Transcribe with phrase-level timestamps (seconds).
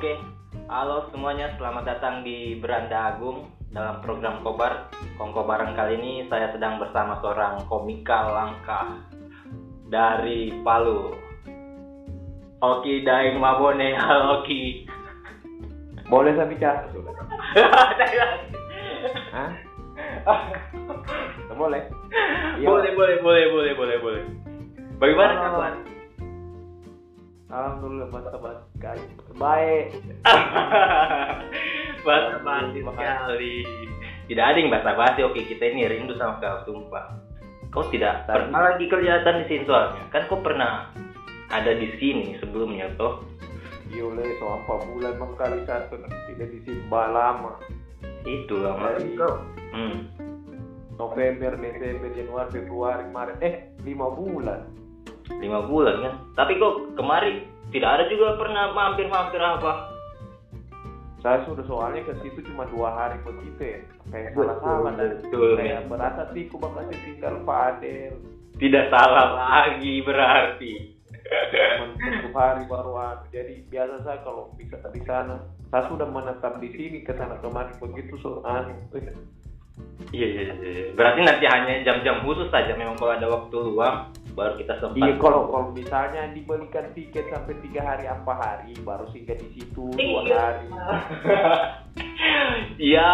[0.00, 0.16] Oke,
[0.72, 4.88] halo semuanya, selamat datang di Beranda Agung dalam program Kobar.
[5.20, 9.04] Kongkobaran kali ini saya sedang bersama seorang komika langka
[9.92, 11.12] dari Palu.
[12.64, 14.88] Oki Daeng Mabone, halo Oki.
[16.08, 16.88] Boleh saya bicara?
[19.36, 19.52] Hah?
[21.52, 21.82] boleh?
[22.56, 22.64] Iya.
[22.72, 24.22] boleh, boleh, boleh, boleh, boleh, boleh.
[24.96, 25.99] Bagaimana kabar?
[27.50, 29.02] Alhamdulillah banget sekali.
[29.34, 29.86] Baik.
[32.06, 33.54] basa basi sekali.
[34.30, 35.20] Tidak ada yang basa basi.
[35.26, 37.10] Oke, kita ini rindu sama kau sumpah.
[37.74, 40.02] Kau tidak pernah lagi kelihatan di sini soalnya.
[40.14, 40.94] Kan kau pernah
[41.50, 43.26] ada di sini sebelumnya toh.
[43.90, 45.98] Iya oleh apa bulan mengkali satu
[46.30, 47.58] tidak di sini lama.
[48.22, 49.34] Itu lah Dari- kau.
[49.74, 50.06] Hmm.
[51.00, 53.38] November, Desember, Januari, Februari, Maret.
[53.40, 53.54] Eh,
[53.88, 54.79] lima bulan.
[55.38, 56.14] Lima bulan kan.
[56.34, 59.94] Tapi kok kemarin tidak ada juga pernah mampir-mampir apa.
[61.20, 63.78] Saya sudah soalnya ke situ cuma dua hari begitu ya.
[64.08, 65.88] Kayak Betul, salah-salah dan betul, kayak men.
[65.92, 68.14] berasa tiku bakal tinggal Fadel.
[68.56, 70.72] Tidak salah lagi berarti.
[71.30, 73.24] Cuma satu hari baru aku.
[73.30, 77.76] Jadi biasa saya kalau bisa di sana, saya sudah menetap di sini ke sana kemarin
[77.78, 78.72] begitu so anu.
[78.96, 79.12] eh,
[80.10, 80.84] Iya, iya, iya.
[80.96, 82.72] Berarti nanti hanya jam-jam khusus saja.
[82.74, 84.98] Memang kalau ada waktu luang, baru kita sempat.
[84.98, 89.90] Iya kalau kalau misalnya dibelikan tiket sampai tiga hari apa hari baru singgah di situ
[89.92, 90.36] dua Iya.
[90.38, 90.66] hari.
[92.80, 93.12] Iya.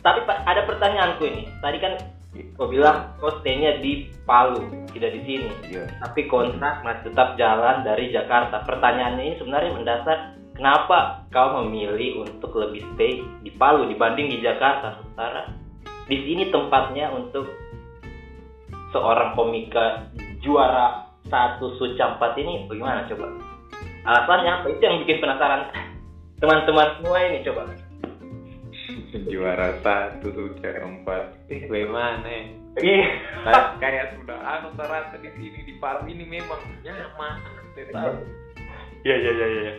[0.00, 1.42] Tapi ada pertanyaanku ini.
[1.58, 1.92] Tadi kan
[2.54, 4.62] kau bilang kau stay-nya di Palu,
[4.94, 5.48] tidak di sini.
[5.66, 5.84] Iya.
[6.02, 8.62] Tapi kontrak masih tetap jalan dari Jakarta.
[8.62, 10.18] Pertanyaannya ini sebenarnya mendasar.
[10.56, 14.96] Kenapa kau memilih untuk lebih stay di Palu dibanding di Jakarta?
[15.02, 15.52] Sementara
[16.06, 17.44] di sini tempatnya untuk
[18.94, 20.06] seorang komika
[20.42, 23.26] juara satu Sucampat ini bagaimana coba?
[24.06, 24.66] Alasannya apa?
[24.70, 25.70] Itu yang bikin penasaran
[26.40, 27.62] teman-teman semua ini coba.
[29.32, 31.50] Juara satu sudah empat.
[31.50, 32.42] Eh bagaimana ya?
[32.76, 33.08] Iya.
[33.42, 37.40] Kayak, kayak sudah anu terasa di sini di Palu ini memang nyaman.
[39.06, 39.72] Iya iya iya iya.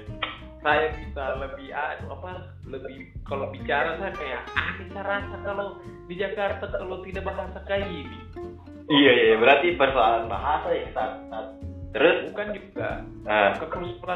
[0.65, 2.31] Saya bisa lebih anu apa
[2.65, 5.67] lebih kalau bicara saya kayak aneh saya rasa kalau
[6.09, 8.19] di Jakarta kalau tidak bahasa kayak ini
[8.87, 11.45] Iya iya berarti persoalan bahasa ya saat.
[11.91, 12.31] Terus?
[12.31, 13.03] Bukan juga.
[13.27, 13.59] Nah,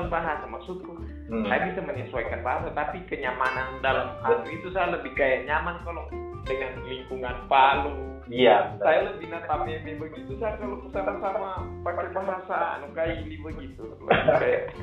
[0.08, 0.96] bahasa maksudku.
[1.32, 1.48] Hmm.
[1.48, 6.04] saya bisa menyesuaikan bahasa tapi kenyamanan dalam anu itu saya lebih kayak nyaman kalau
[6.44, 7.96] dengan lingkungan Palu.
[8.32, 8.80] Iya.
[8.80, 13.96] saya lebih natap meme begitu saya kalau sama-sama pakai bahasa anu kayak ini begitu.
[14.12, 14.76] Kayak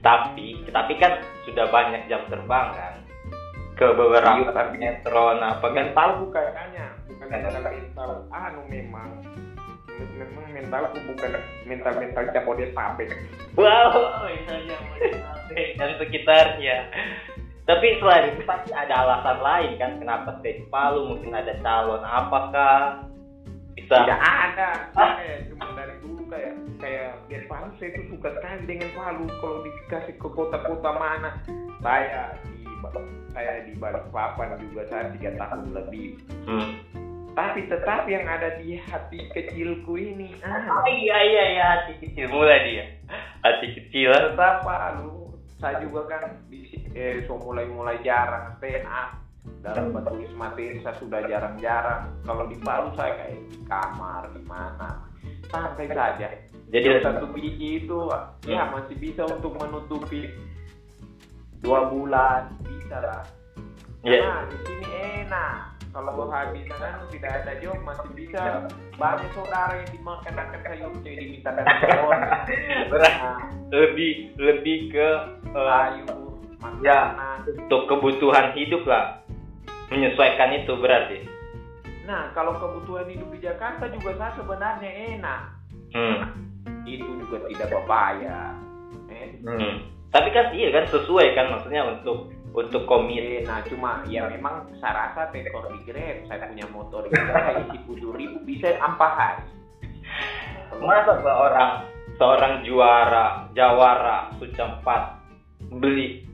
[0.00, 2.94] Tapi tapi kan sudah banyak jam terbang kan
[3.76, 9.08] ke beberapa Iya, tapi- metro apa kan mental bukan kayaknya bukan mental mental anu memang
[10.16, 11.30] memang mentalku bukan
[11.64, 13.08] mental mental Jabodetabek
[13.56, 16.76] Wow, itu aja Modetabek dan sekitarnya.
[17.66, 21.06] Tapi selain itu pasti ada alasan lain kan kenapa stay di Palu?
[21.10, 23.09] Mungkin ada calon apakah?
[23.90, 24.06] Bisa.
[24.06, 24.70] Tidak ada.
[24.94, 29.26] Saya cuma dari dulu kayak kayak biar Palu saya itu suka sekali dengan Palu.
[29.42, 31.30] Kalau dikasih ke kota-kota mana.
[31.82, 32.62] Saya di
[33.34, 36.22] saya di Balikpapan juga saya tiga tahun lebih.
[36.46, 36.70] Hmm.
[37.30, 40.34] tapi tetap yang ada di hati kecilku ini.
[40.42, 40.82] Ah.
[40.82, 41.64] Oh, iya iya iya.
[41.78, 42.30] Hati kecil.
[42.30, 42.84] Mulai dia.
[43.42, 44.14] Hati kecil.
[44.14, 45.34] tetap Palu.
[45.58, 46.62] Saya juga kan di
[46.94, 48.54] eh so mulai mulai jarang
[48.86, 49.29] up
[49.60, 52.12] dalam menulis materi saya sudah jarang-jarang.
[52.24, 54.88] Kalau di Palu saya kayak di kamar di mana
[55.48, 56.28] santai saja.
[56.70, 57.98] Jadi satu biji itu
[58.46, 60.30] ya masih bisa untuk menutupi
[61.60, 62.52] dua bulan.
[62.64, 63.24] Bisa lah.
[64.00, 64.20] Iya.
[64.24, 64.86] nah di sini
[65.24, 65.54] enak.
[65.90, 68.70] Kalau habis kan tidak ada job masih bisa.
[68.94, 71.64] Banyak saudara yang dimakan akan sayur jadi dimintakan
[72.04, 72.22] orang
[72.94, 73.38] nah,
[73.74, 75.08] lebih lebih ke
[75.50, 76.20] sayur
[76.84, 77.16] Ya.
[77.48, 79.19] untuk kebutuhan hidup lah
[79.90, 81.18] menyesuaikan itu berarti.
[82.06, 85.40] nah kalau kebutuhan hidup di Jakarta juga saya sebenarnya enak
[85.90, 86.22] Hmm.
[86.86, 88.54] itu juga tidak berbahaya
[89.10, 89.90] eh, Hmm.
[90.10, 93.22] Tapi kan iya kan sesuai kan maksudnya untuk untuk komit.
[93.22, 97.62] Eh, nah cuma ya memang saya rasa tekor di Grab saya punya motor di Grab
[97.62, 99.44] isi tujuh ribu bisa empat hari
[100.82, 101.70] Masa seorang
[102.18, 105.22] seorang juara jawara Sucampat
[105.70, 106.26] beli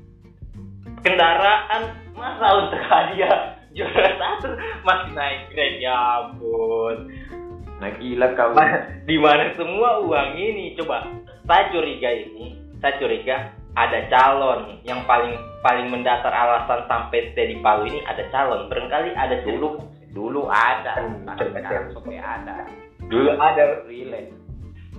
[1.05, 4.49] kendaraan masa untuk hadiah juara satu?
[4.83, 6.97] Masih naik grab ya ampun.
[7.77, 8.57] Nah gila kau
[9.05, 10.73] di mana semua uang ini?
[10.81, 11.05] Coba
[11.45, 14.81] saya curiga ini saya curiga ada calon.
[14.89, 18.73] Yang paling paling mendasar alasan sampai stay di Palu ini ada calon.
[18.73, 19.79] Barangkali ada dulu.
[20.17, 20.97] dulu ada.
[20.97, 22.65] Hmm, sekarang sampai ada.
[23.05, 23.85] Dulu ada.
[23.85, 24.47] Relate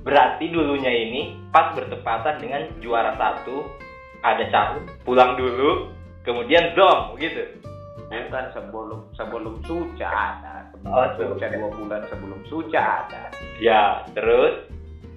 [0.07, 3.67] berarti dulunya ini pas bertepatan dengan juara satu
[4.23, 5.91] ada cat pulang dulu
[6.27, 7.47] kemudian dom gitu.
[8.07, 10.67] Bukan sebelum sebelum suca ada.
[10.83, 13.31] Oh, sebelum suca dua bulan sebelum suca ada.
[13.63, 14.67] Ya terus?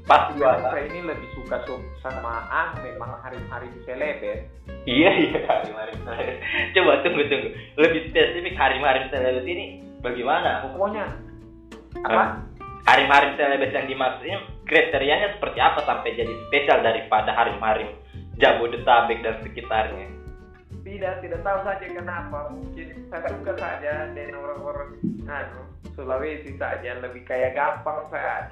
[0.07, 4.49] Pas Memang gua saya ini lebih suka su- sama an memang hari-hari selebet
[4.89, 6.37] iya iya hari-hari selebet
[6.75, 7.49] coba tunggu tunggu.
[7.79, 9.67] Lebih spesifik hari-hari selebet ini
[10.03, 10.67] bagaimana?
[10.67, 11.05] Pokoknya
[12.07, 12.43] apa?
[12.89, 17.87] hari-hari selebet yang dimaksud ini kriterianya seperti apa sampai jadi spesial daripada hari-hari
[18.41, 20.20] Jabodetabek dan sekitarnya
[20.91, 22.39] tidak tidak tahu saja kenapa.
[22.51, 24.91] Mungkin saya suka saja dengan orang-orang
[25.31, 25.63] anu
[25.95, 28.51] Sulawesi saja lebih kayak gampang saya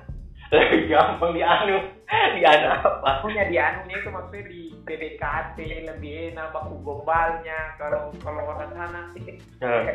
[0.91, 1.77] gampang dianu
[2.09, 3.21] dianu apa?
[3.21, 5.57] Pokoknya di anunya itu maksudnya di PDKT
[5.93, 9.03] lebih enak baku gombalnya kalau kalau orang sana.
[9.19, 9.37] Eh,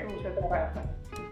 [0.06, 0.82] itu saya rasa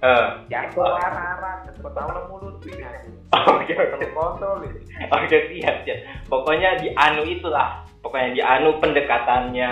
[0.01, 0.27] eh.
[0.49, 2.55] ya kalau arah-arah tahu lah mulut.
[2.65, 2.81] Ini
[3.37, 3.73] oke.
[3.77, 4.81] Oke kontrol ini
[5.13, 5.99] oke siap siap.
[6.25, 9.71] Pokoknya dianu itulah pokoknya dianu pendekatannya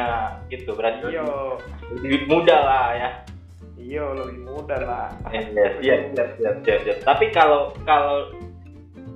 [0.53, 0.77] gitu.
[0.77, 1.57] Berarti iyo
[1.97, 3.09] lebih mudah lah ya.
[3.79, 5.07] Iyo lebih mudah lah.
[5.33, 6.97] Siap, siap, siap, siap, siap.
[7.01, 8.29] Tapi kalau kalau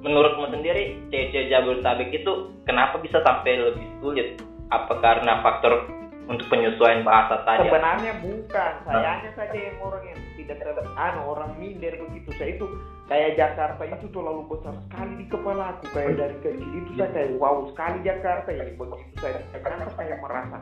[0.04, 4.38] menurutmu sendiri cewek Jabodetabek itu kenapa bisa sampai lebih sulit?
[4.70, 5.88] Apa karena faktor
[6.28, 7.68] untuk penyesuaian bahasa saja?
[7.68, 8.74] sebenarnya bukan.
[8.88, 12.30] Sayanya saja yang orang yang tidak ter anu orang minder begitu.
[12.36, 12.66] Saya itu
[13.08, 15.84] kayak Jakarta itu terlalu besar sekali di kepala aku.
[15.92, 18.72] Kayak dari kecil itu saya kayak wow sekali Jakarta ini.
[18.76, 20.58] Begitu saya Jakarta kayak merasa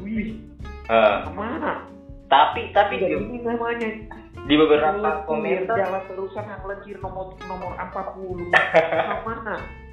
[0.00, 0.36] wih
[0.90, 1.86] Eh, ke mana?
[2.26, 3.88] Tapi tapi Tidak, di, ini namanya
[4.42, 9.56] di beberapa komentar jalan terusan yang lengkir nomor nomor 40 ke mana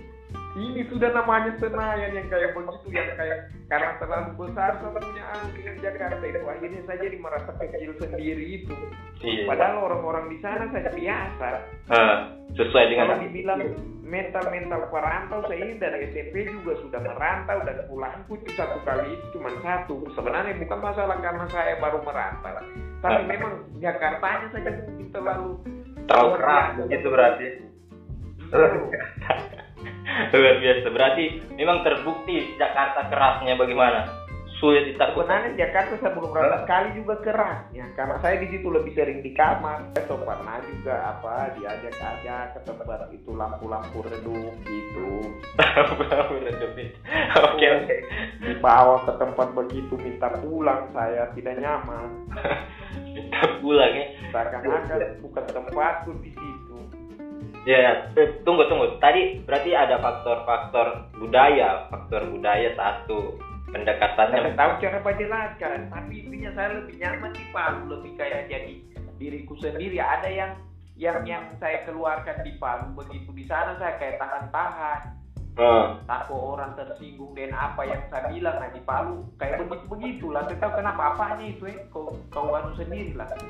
[0.57, 6.23] ini sudah namanya Senayan yang kayak begitu yang kayak karena terlalu besar satunya dengan Jakarta
[6.25, 8.73] itu akhirnya saya jadi merasa kecil sendiri itu.
[9.21, 11.47] Iya, padahal orang-orang di sana saja biasa.
[11.93, 12.15] Eh,
[12.57, 13.61] sesuai dengan kalau dibilang
[14.01, 19.25] mental-mental perantau saya ini dari SMP juga sudah merantau dan pulangku itu satu kali itu
[19.37, 20.01] cuma satu.
[20.17, 22.57] Sebenarnya bukan masalah karena saya baru merantau.
[23.05, 25.49] Tapi memang Jakartanya saja mungkin terlalu
[26.09, 27.47] terlalu keras begitu berarti.
[30.33, 30.87] Luar biasa.
[30.89, 31.23] Berarti
[31.55, 34.19] memang terbukti Jakarta kerasnya bagaimana?
[34.59, 35.23] Sulit ditakutkan.
[35.47, 39.23] Sebenarnya Jakarta saya belum merasa sekali juga keras ya karena saya di situ lebih sering
[39.23, 39.87] di kamar.
[39.95, 45.31] Saya so pernah juga apa diajak aja ke tempat itu lampu-lampu redup gitu.
[47.39, 47.95] Oke oke.
[48.43, 52.27] Dibawa ke tempat begitu minta pulang saya tidak nyaman.
[53.15, 54.07] Minta pulang ya.
[54.35, 56.58] Seakan-akan bukan tempatku di situ.
[57.69, 58.97] Ya, eh, tunggu tunggu.
[58.97, 64.57] Tadi berarti ada faktor-faktor budaya, faktor budaya satu Saya pendekatannya.
[64.57, 68.73] tahu cara menjelaskan, tapi intinya saya lebih nyaman di Palu, lebih kayak jadi
[69.21, 70.01] diriku sendiri.
[70.01, 70.51] Ada yang
[70.97, 75.18] yang yang saya keluarkan di Palu begitu di sana saya kayak tahan-tahan.
[75.59, 80.47] Eh, takut orang tersinggung dengan apa yang saya bilang nah di Palu kayak begitu begitulah
[80.47, 83.43] saya tahu kenapa apanya itu ya kau kau anu sendiri lah ya.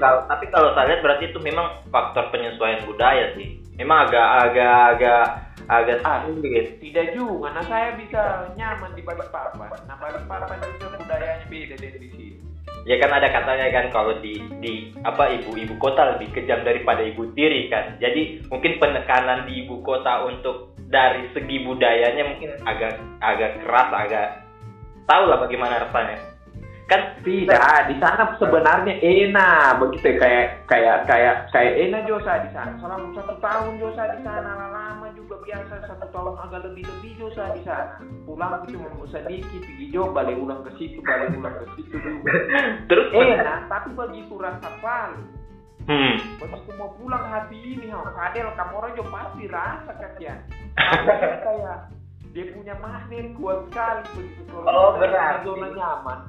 [0.00, 3.62] Kalau- tapi kalau saya lihat berarti itu memang faktor penyesuaian budaya sih.
[3.78, 5.22] Memang agak agak agak
[5.70, 6.26] agak Ah.
[6.26, 6.82] sulit.
[6.82, 12.08] tidak juga nah saya bisa nyaman di Balikpapan nah Balikpapan juga budayanya beda dari di
[12.10, 12.31] sini
[12.82, 17.06] Ya kan ada katanya kan kalau di di apa ibu ibu kota lebih kejam daripada
[17.06, 17.94] ibu tiri kan.
[18.02, 24.28] Jadi mungkin penekanan di ibu kota untuk dari segi budayanya mungkin agak agak keras agak
[25.06, 26.31] tahu lah bagaimana rasanya.
[26.92, 32.52] Kan tidak di sana sebenarnya enak begitu ya, kayak kayak kayak kayak enak Josa di
[32.52, 32.76] sana.
[32.76, 34.50] Selama satu tahun Josa di sana.
[34.68, 37.96] Lama juga biasa satu tahun agak lebih lebih Josa di sana.
[38.28, 42.28] Pulang cuma sedikit pergi jauh balik ulang ke situ balik ulang ke situ juga.
[42.92, 43.08] Terus?
[43.16, 45.24] Enak tapi begitu rasa palu
[45.88, 50.38] hmm, begitu mau pulang hati ini ha kadel kamu orang juga pasti rasa kasihan
[50.76, 51.78] Makanya kayak
[52.32, 54.40] dia punya magnet kuat sekali begitu.
[54.48, 54.96] Kalau Oh,
[55.44, 56.20] zona nyaman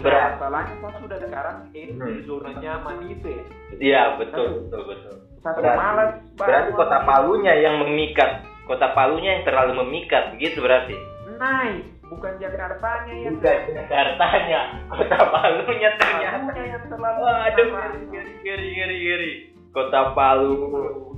[0.00, 0.30] Berat.
[0.36, 2.22] Masalahnya saya sudah sekarang ini di Hmm.
[2.24, 3.42] zona nyaman itu ya.
[3.78, 5.14] Iya betul betul betul.
[5.38, 8.30] Saya Berarti- malas Berarti kota Palunya yang memikat,
[8.64, 10.94] kota Palunya yang terlalu memikat, begitu berarti.
[11.34, 16.36] Naik, bukan Jakartanya yang Bukan Jakartanya, kota Palunya ternyata.
[16.38, 17.68] Palunya yang terlalu Waduh,
[18.10, 19.32] geri, geri, geri, geri.
[19.70, 20.54] Kota Palu.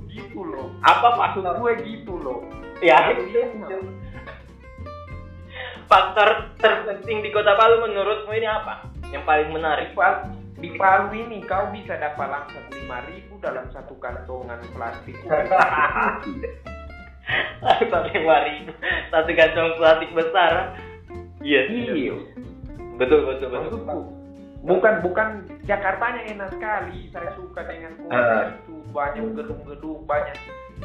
[0.07, 0.67] gitu loh.
[0.83, 1.53] Apa Maksud faktor?
[1.57, 2.43] gue gitu loh.
[2.79, 3.79] Ya, Palunya
[5.91, 8.87] faktor terpenting di kota Palu menurutmu ini apa?
[9.11, 9.91] Yang paling menarik?
[9.91, 10.23] di Palu,
[10.63, 15.19] di Palu ini kau bisa dapat langsung lima ribu dalam satu kantongan plastik.
[17.61, 18.73] Satu lima ribu,
[19.13, 20.73] satu kantong plastik besar.
[21.39, 21.69] Iya.
[21.69, 22.15] Iya.
[22.97, 23.61] Betul, betul, betul.
[23.61, 23.97] Maksudku,
[24.65, 25.27] bukan bukan
[25.63, 27.07] Jakartanya enak sekali.
[27.13, 28.51] Saya suka dengan kota Ah.
[28.51, 30.35] itu banyak gedung-gedung banyak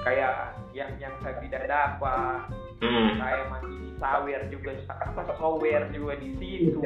[0.04, 2.46] kayak yang yang saya tidak dapat
[2.76, 3.16] Hmm.
[3.16, 6.80] saya masih di sawer juga apa sawer juga di situ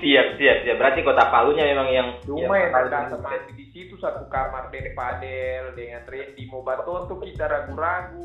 [0.00, 0.80] Siap, siap, siap.
[0.80, 4.96] Berarti kota Palunya memang yang cuma yang yang ada mandi di situ satu kamar dengan
[4.96, 8.24] padel dengan Randy mau batonto kita ragu-ragu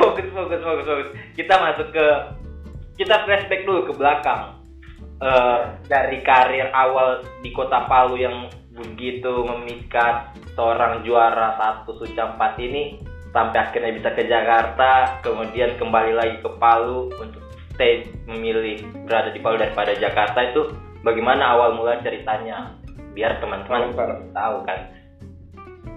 [0.00, 1.08] fokus, fokus, fokus, fokus.
[1.36, 2.06] Kita masuk ke
[2.96, 4.56] kita flashback dulu ke belakang.
[5.18, 8.46] Eh, dari karir awal di kota Palu yang
[8.78, 13.02] begitu memikat seorang juara satu Suca 4 ini
[13.34, 17.42] sampai akhirnya bisa ke Jakarta, kemudian kembali lagi ke Palu untuk
[17.76, 20.72] stay memilih berada di Palu daripada Jakarta itu
[21.04, 22.74] bagaimana awal mula ceritanya
[23.12, 23.94] biar teman-teman
[24.32, 24.80] tahu kan.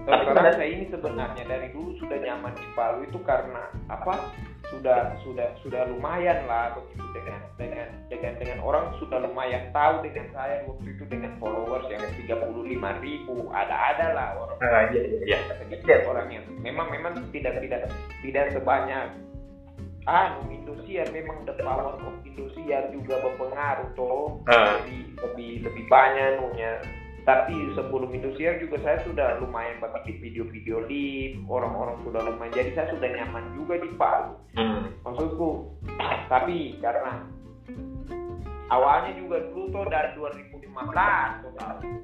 [0.02, 4.18] Tapi Tapi pada- saya ini sebenarnya dari dulu sudah nyaman di Palu itu karena apa?
[4.72, 10.26] Sudah sudah sudah lumayan lah begitu dengan dengan dengan dengan orang sudah lumayan tahu dengan
[10.32, 14.58] saya waktu itu dengan followers yang 35 ribu ada ada lah orang.
[14.64, 17.92] Ah, iya, iya, sedikit orang yang memang memang tidak tidak
[18.24, 19.12] tidak sebanyak
[20.08, 24.40] anu Indosiar memang the power of Indosiar juga berpengaruh toh.
[24.50, 24.80] Ah.
[24.82, 26.80] jadi lebih lebih banyak nunya
[27.22, 32.86] tapi sebelum Indosiar juga saya sudah lumayan bikin video-video live orang-orang sudah lumayan jadi saya
[32.90, 34.92] sudah nyaman juga di Palu Hmm.
[35.00, 35.72] maksudku
[36.28, 37.24] tapi karena
[38.68, 41.52] awalnya juga dulu tuh dari 2015 tuh.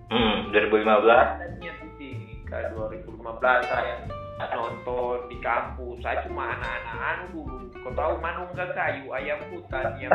[0.08, 1.04] Hmm, 2015.
[1.12, 1.76] ada niat
[2.48, 3.96] ke 2015 saya
[4.38, 10.12] nonton di kampus saya cuma anak-anak dulu kau tahu manungga kayu ayam hutan yang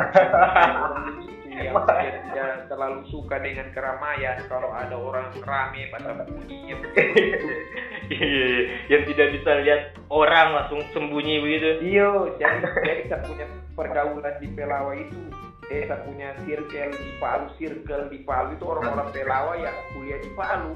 [1.54, 6.76] yang dia tidak terlalu suka dengan keramaian kalau ada orang rame pada begitu
[8.04, 8.64] Iya, iya, iya.
[8.92, 9.80] yang tidak bisa lihat
[10.12, 11.68] orang langsung sembunyi begitu.
[11.88, 15.20] Iya, jadi jadi saya punya pergaulan di Pelawa itu
[15.72, 20.30] eh saya punya circle di Palu, circle di Palu itu orang-orang Pelawa yang kuliah di
[20.36, 20.72] Palu.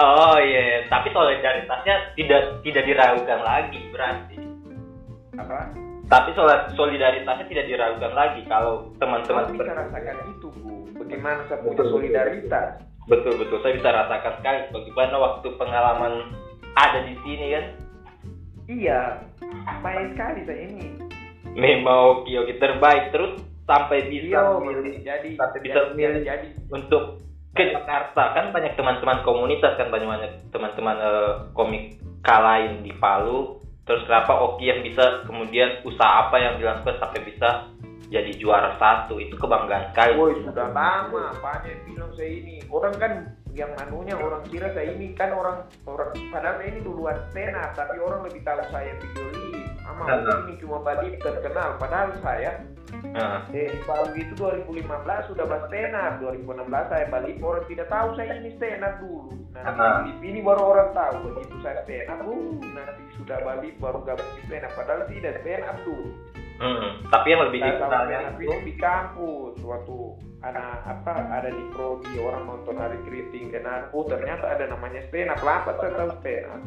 [0.00, 4.36] Oh iya, tapi solidaritasnya tidak tidak diragukan lagi berarti.
[5.36, 5.76] Apa?
[6.08, 10.72] Tapi sol- solidaritasnya tidak diragukan lagi kalau teman-teman Teman bisa rasakan itu, Bu.
[11.04, 12.68] Bagaimana saya punya solidaritas?
[13.08, 16.12] betul betul saya bisa rasakan sekali bagaimana waktu pengalaman
[16.78, 17.64] ada di sini kan.
[18.70, 19.00] Iya,
[19.82, 20.86] baik sekali saya ini.
[21.58, 26.48] Memang oke oke terbaik terus sampai bisa Iya, memilih jadi sampai bisa jadi, memilih jadi
[26.70, 27.18] untuk
[27.50, 33.58] ke Jakarta kan banyak teman-teman komunitas kan banyak banyak teman-teman eh, komik lain di Palu.
[33.88, 37.66] Terus kenapa Oki yang bisa kemudian usaha apa yang dilakukan sampai bisa
[38.06, 39.18] jadi juara satu?
[39.18, 40.14] Itu kebanggaan sekali.
[40.14, 42.62] Woi sudah lama banyak bilang saya ini.
[42.70, 45.10] Orang kan yang manunya orang kira saya ini.
[45.18, 49.50] Kan orang orang padahal saya ini duluan up tapi orang lebih tahu saya video live
[49.90, 50.38] ama Nah.
[50.46, 52.62] ini cuma badip terkenal padahal saya
[53.10, 58.32] Nah, eh Palu itu 2015 sudah bahas up 2016 saya balik orang tidak tahu saya
[58.38, 59.34] ini up dulu.
[59.50, 60.06] Nah Ah.
[60.06, 64.42] di ini baru orang tahu begitu saya up uh, nanti sudah balik baru gabung di
[64.46, 66.10] up padahal tidak up dulu.
[66.60, 69.96] Hmm, tapi yang lebih tahu dikenalnya itu di kampus waktu
[70.44, 75.32] anak apa ada di prodi orang nonton hari keriting kenal oh ternyata ada namanya stand
[75.32, 76.60] up lambat saya tahu stand up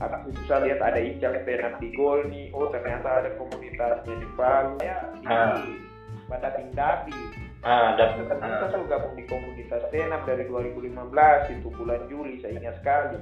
[0.00, 4.80] Itu saya lihat ada Ijak stand up di Golni oh ternyata ada komunitasnya di Palu
[4.80, 4.96] ya
[5.28, 5.60] Ah.
[5.60, 5.76] di
[6.24, 7.12] pada Tindabi
[7.60, 12.56] nah, dan kita nah, sudah gabung di komunitas up dari 2015 itu bulan Juli saya
[12.56, 13.18] ingat sekali.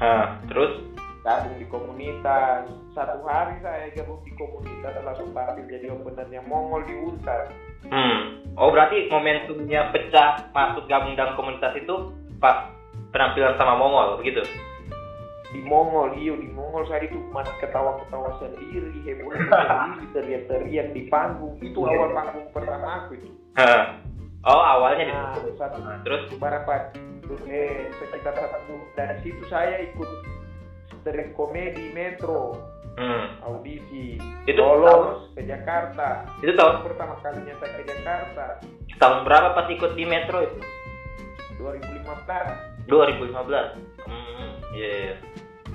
[0.00, 0.72] Nah, terus?
[1.22, 2.66] Gabung di komunitas.
[2.96, 7.52] Satu hari saya gabung di komunitas langsung tampil jadi openernya Mongol di Untar.
[7.92, 12.72] Hmm, oh berarti momentumnya pecah masuk gabung dalam komunitas itu pas
[13.12, 14.42] penampilan sama Mongol begitu
[15.52, 21.60] di Mongol iyo di Mongol saya itu masih ketawa-ketawa sendiri heboh sendiri teriak-teriak di panggung.
[21.60, 21.92] Itu Iya.
[21.96, 23.28] awal panggung pertama aku itu.
[24.42, 26.26] Oh awalnya di nah, satu Nah, terus?
[26.34, 26.90] Beberapa
[27.46, 30.10] eh, sekitar satu dari situ saya ikut
[31.04, 32.58] stand komedi Metro.
[32.92, 34.20] Hmm, audisi.
[34.44, 36.28] Itu lolos ke Jakarta.
[36.44, 36.84] Itu tahun?
[36.84, 38.46] Pertama kalinya saya ke Jakarta.
[39.00, 40.60] Tahun berapa pas ikut di Metro itu?
[41.62, 43.78] 2015 2015
[44.10, 45.14] hmm iya iya.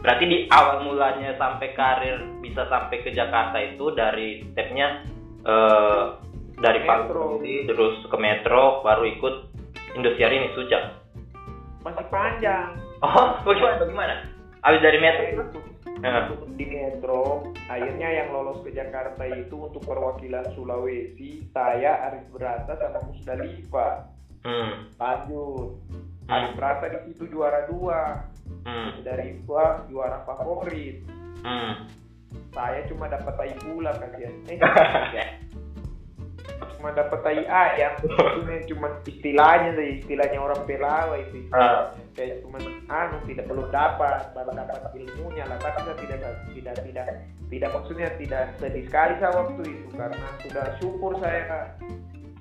[0.02, 5.04] Berarti di awal mulanya sampai karir bisa sampai ke Jakarta itu dari stepnya
[5.46, 6.04] eh,
[6.58, 7.42] dari Metro.
[7.42, 9.36] Palu terus ke Metro baru ikut
[9.98, 11.08] Indosiar ini Suca
[11.88, 12.76] masih panjang.
[13.00, 14.16] Oh bagaimana bagaimana?
[14.66, 15.24] Habis dari Metro?
[15.24, 15.60] Itu
[16.58, 17.22] di Metro.
[17.70, 23.96] Akhirnya yang lolos ke Jakarta itu untuk perwakilan Sulawesi saya Arif Brata sama Musdalifah.
[24.44, 24.92] Hmm.
[25.00, 25.80] Lanjut.
[25.90, 26.32] Hmm.
[26.32, 28.28] Arif Brata di situ juara dua
[28.66, 31.04] hmm dari gua juara favorit
[31.44, 31.88] hmm
[32.52, 34.58] saya cuma dapat tai pula kasihan eh
[35.16, 35.26] ya.
[36.78, 41.94] cuma dapat tai ayam maksudnya cuma istilahnya saja istilahnya orang pelawa itu Ah.
[42.18, 42.58] kayak cuma
[42.90, 46.20] anu tidak belum dapat baru dapat ilmunya lah tapi saya tidak
[46.54, 47.08] tidak tidak
[47.48, 51.42] tidak maksudnya tidak sedih sekali saya waktu itu karena sudah syukur saya.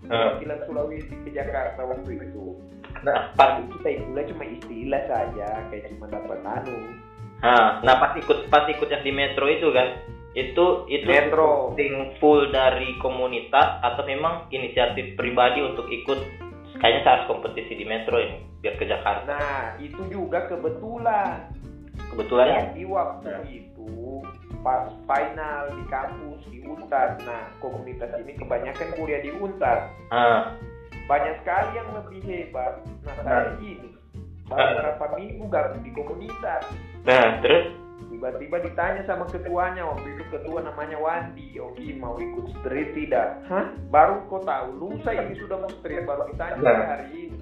[0.06, 0.38] Ah.
[0.38, 2.44] perwakilan Sulawesi ke Jakarta waktu itu
[3.04, 6.78] Nah, pas Tapi kita itulah cuma istilah saja kayak cuma dapat anu
[7.36, 10.00] Nah, nah pas ikut pas ikut yang di metro itu kan,
[10.32, 11.76] itu itu Metro.
[12.16, 16.16] full dari komunitas atau memang inisiatif pribadi untuk ikut
[16.80, 19.28] kayaknya saya harus kompetisi di metro ini biar ke Jakarta.
[19.28, 21.52] nah itu juga kebetulan
[22.12, 22.60] Kebetulan ya.
[22.70, 23.90] Jadi waktu itu
[24.60, 29.94] pas final di kampus di Untar, nah komunitas ini kebanyakan kuliah di Untar.
[30.10, 30.54] Ah,
[31.06, 32.82] Banyak sekali yang lebih hebat.
[33.06, 33.94] Nah saya ini
[34.46, 36.62] baru beberapa minggu gabung di komunitas.
[37.06, 37.74] nah terus
[38.06, 43.44] Tiba-tiba ditanya sama ketuanya waktu itu ketua namanya Wandi, Oki mau ikut street tidak?
[43.44, 43.72] Hah?
[43.92, 46.96] Baru kau tahu, lusa ini sudah mau street baru ditanya Nah.
[46.96, 47.35] hari ini.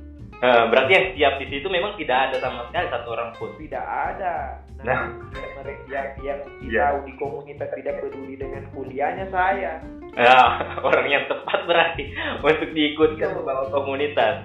[0.44, 3.50] Nah, berarti yang siap di situ memang tidak ada sama sekali satu orang pun.
[3.56, 4.34] tidak ada.
[4.84, 5.08] Nah.
[5.08, 6.80] Nah, mereka yang, yang Iya.
[6.84, 9.80] tahu di komunitas tidak peduli dengan kuliahnya saya.
[10.12, 10.38] Ya,
[10.86, 12.04] orang yang tepat berarti
[12.44, 13.36] untuk diikutkan Iya.
[13.40, 14.36] membawa komunitas.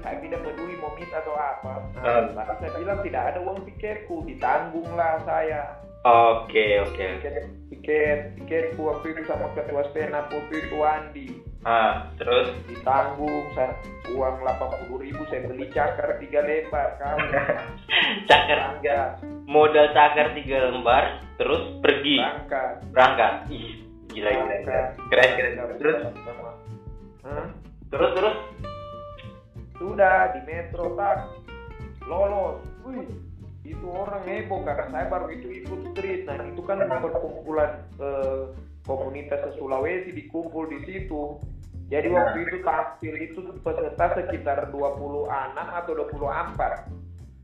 [0.00, 1.84] Saya tidak peduli mau meet atau apa.
[2.00, 2.24] Ah.
[2.32, 5.76] Nah, tapi saya bilang tidak ada uang tiketku, ditanggunglah saya.
[6.00, 6.96] Oke, oke.
[7.20, 11.28] Tiket, tiket, tiketku waktu itu sama ketua stand up waktu itu Andi.
[11.60, 12.56] Ah, terus?
[12.72, 13.76] Ditanggung saya
[14.16, 17.20] uang 80 ribu saya beli cakar tiga lembar kau
[18.32, 19.20] cakar tiga.
[19.44, 22.16] Modal cakar tiga lembar terus pergi.
[22.16, 22.72] Berangkat.
[22.96, 23.32] Berangkat.
[23.52, 24.82] Ih gila gila, gila.
[25.12, 25.52] keren keren.
[25.76, 25.98] Terus?
[27.28, 27.46] Hah?
[27.92, 28.36] terus terus?
[29.76, 31.28] Sudah di metro tak.
[32.08, 32.64] Lolos.
[32.88, 33.29] Wih
[33.70, 36.26] itu orang heboh karena saya baru itu ikut street.
[36.26, 38.50] Nah itu kan perkumpulan eh,
[38.82, 41.38] komunitas Sulawesi dikumpul di situ.
[41.90, 45.26] Jadi waktu itu tampil itu peserta sekitar 26
[45.58, 47.00] atau 24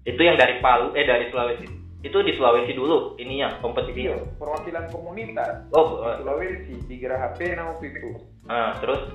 [0.06, 1.66] itu yang dari Palu eh dari Sulawesi.
[2.06, 4.06] Itu di Sulawesi dulu ininya kompetisi.
[4.06, 5.66] Iya perwakilan komunitas.
[5.74, 8.10] Oh eh, Sulawesi di Geraha Pena waktu itu.
[8.46, 9.10] Ah, terus?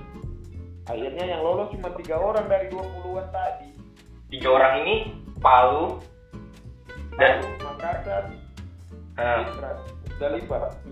[0.91, 3.71] Akhirnya yang lolos cuma tiga orang dari 20-an tadi.
[4.35, 4.95] Tiga orang ini
[5.39, 6.03] Palu
[7.19, 8.23] dan Makassar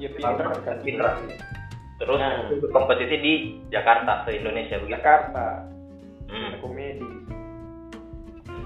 [0.09, 1.21] Pinterest kan Pinterest.
[1.99, 2.47] terus Nah.
[2.71, 3.33] kompetisi di
[3.69, 4.95] Jakarta se Indonesia begitu?
[4.95, 5.47] Jakarta.
[6.29, 6.61] Hmm.
[6.61, 7.09] komedi.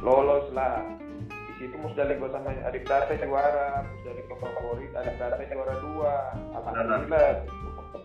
[0.04, 0.84] Lolos lah.
[1.32, 4.92] Di situ Musdalifah sama Arif Tata juara Musdalifah favorit.
[4.94, 6.14] Arif Tata juara dua.
[6.60, 7.48] Alhamdulillah.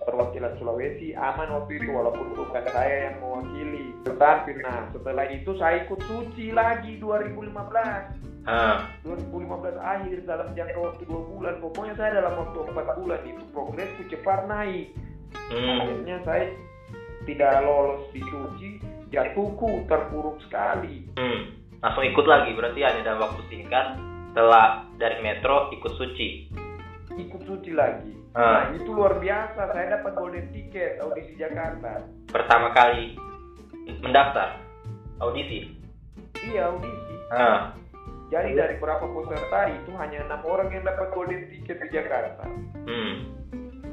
[0.08, 3.92] Perwakilan Sulawesi aman waktu itu walaupun bukan saya yang mewakili.
[4.08, 11.02] Tetapi nah setelah itu saya ikut suci lagi 2015 ah, 2015 akhir dalam jangka waktu
[11.04, 11.54] dua bulan.
[11.60, 14.96] Pokoknya saya dalam waktu empat bulan itu progresku cepat naik.
[15.52, 15.84] Hmm.
[15.84, 16.44] akhirnya saya
[17.28, 18.70] tidak lolos di suci
[19.12, 21.04] jatuhku terpuruk sekali.
[21.20, 21.52] Hmm.
[21.78, 23.94] langsung ikut lagi berarti hanya dalam waktu singkat
[24.32, 26.50] setelah dari Metro ikut Suci.
[27.18, 28.14] Ikut suci lagi.
[28.38, 28.70] Ah.
[28.70, 29.74] nah itu luar biasa.
[29.74, 32.06] Saya dapat golden ticket audisi Jakarta.
[32.30, 33.18] Pertama kali
[33.98, 34.62] mendaftar
[35.18, 35.74] audisi?
[36.46, 37.14] Iya audisi.
[37.34, 37.74] Ah.
[38.28, 42.44] Jadi dari berapa peserta itu hanya enam orang yang dapat golden ticket di Jakarta.
[42.84, 43.16] Hmm.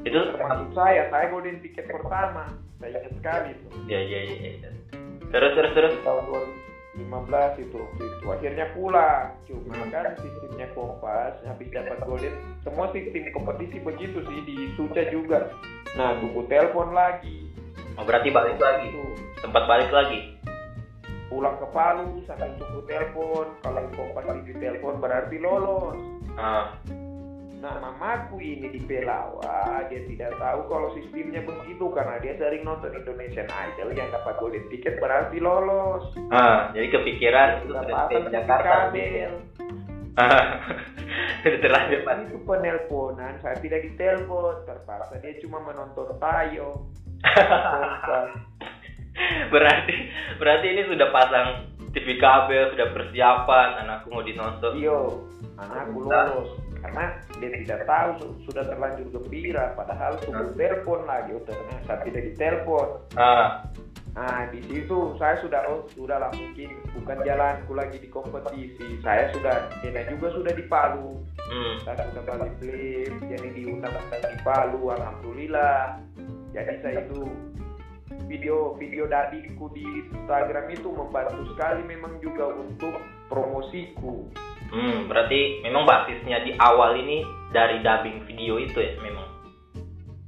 [0.05, 2.51] itu termasuk saya saya golden ticket pertama.
[2.77, 3.67] Saya ingat sekali itu.
[3.89, 4.69] Ya ya ya, ya.
[5.31, 5.93] terus terus terus.
[5.95, 6.23] Di tahun
[7.09, 8.25] 2015 itu waktu itu.
[8.29, 9.25] Akhirnya pulang.
[9.49, 15.49] Cuma kan sistemnya kompas habis dapat golden semua sistem kompetisi begitu sih di Suca juga.
[15.95, 17.49] Nah tunggu telepon lagi.
[17.95, 18.91] Oh, berarti balik lagi?
[18.91, 19.03] Itu.
[19.41, 20.35] Tempat balik lagi
[21.31, 23.47] pulang ke Palu sambil tunggu telepon.
[23.63, 25.97] Kalau kompas di telepon berarti lolos.
[26.35, 26.75] Ah.
[27.55, 32.93] nah mamaku ini di Pelawa dia tidak tahu kalau sistemnya begitu karena dia sering nonton
[32.93, 33.95] Indonesian Idol.
[33.95, 36.13] Yang dapat golden ticket berarti lolos.
[36.29, 36.69] Ah.
[36.75, 39.31] jadi kepikiran itu sudah di Jakarta kabel
[41.43, 46.87] sudah terlanjur itu penelponan, saya tidak ditelepon, terpaksa dia cuma menonton tayo.
[49.53, 49.95] Berarti
[50.37, 51.47] berarti ini sudah pasang
[51.95, 55.23] TV kabel sudah persiapan anakku mau dinonton Iyo,
[55.55, 56.59] anakku lolos.
[56.83, 61.33] Karena dia tidak tahu su- sudah terlanjur gembira, padahal tunggu telepon lagi.
[61.33, 62.87] Oh, ternyata saya tidak ditelepon.
[63.17, 63.63] ah.
[64.15, 68.99] Nah, di situ saya sudah oh sudah lah mungkin bukan jalanku lagi di kompetisi.
[69.03, 71.19] Saya sudah, Dena juga sudah di Palu.
[71.51, 71.75] hmm.
[71.85, 75.99] saya sudah balik flip jadi diundang di Palu alhamdulillah
[76.55, 77.21] jadi saya itu
[78.29, 82.93] video video dadiku di Instagram itu membantu sekali memang juga untuk
[83.29, 84.29] promosiku
[84.73, 87.21] Hmm, berarti memang basisnya di awal ini
[87.53, 89.27] dari dubbing video itu ya memang.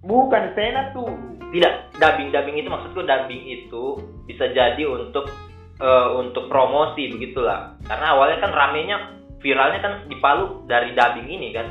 [0.05, 1.09] Bukan up tuh.
[1.47, 3.83] Tidak, dubbing dubbing itu maksudku dubbing itu
[4.27, 5.31] bisa jadi untuk
[5.79, 7.79] eh, untuk promosi begitulah.
[7.87, 8.97] Karena awalnya kan ramenya
[9.41, 11.67] viralnya kan di Palu dari dubbing ini kan.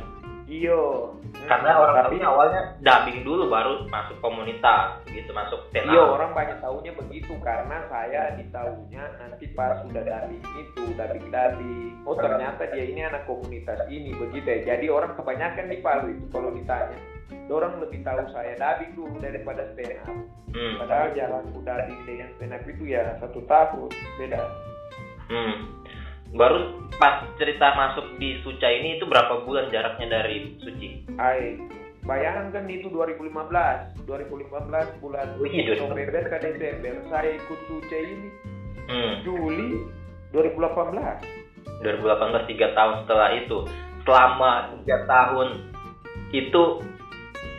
[0.50, 1.14] Iyo.
[1.46, 6.30] Karena orang tapi tahunya awalnya dubbing dulu baru masuk komunitas gitu, masuk stand Iya orang
[6.34, 12.62] banyak tahunya begitu karena saya ditahunya nanti pas sudah dubbing itu dubbing dubbing oh ternyata
[12.70, 14.76] dia ini anak komunitas ini begitu ya.
[14.76, 16.98] Jadi orang kebanyakan di Palu itu kalau ditanya
[17.50, 20.18] orang lebih tahu saya dubbing dulu daripada stand up.
[20.56, 20.80] Hmm.
[20.80, 24.40] padahal jalan udah di dengan stand up itu ya satu tahun beda.
[25.26, 25.54] Hmm.
[26.34, 26.58] Baru
[26.96, 31.06] pas cerita masuk di Suca ini itu berapa bulan jaraknya dari Suci?
[31.16, 31.60] Ay,
[32.02, 33.30] bayangkan itu 2015
[34.06, 35.86] 2015 bulan Oh iya, 2015.
[35.86, 38.28] November ke Desember saya ikut Suce ini
[38.86, 39.18] Hmm.
[39.26, 39.82] Juli
[40.30, 40.94] 2018
[41.82, 43.58] 2018 tiga tahun setelah itu.
[44.06, 45.48] Selama tiga tahun
[46.30, 46.62] itu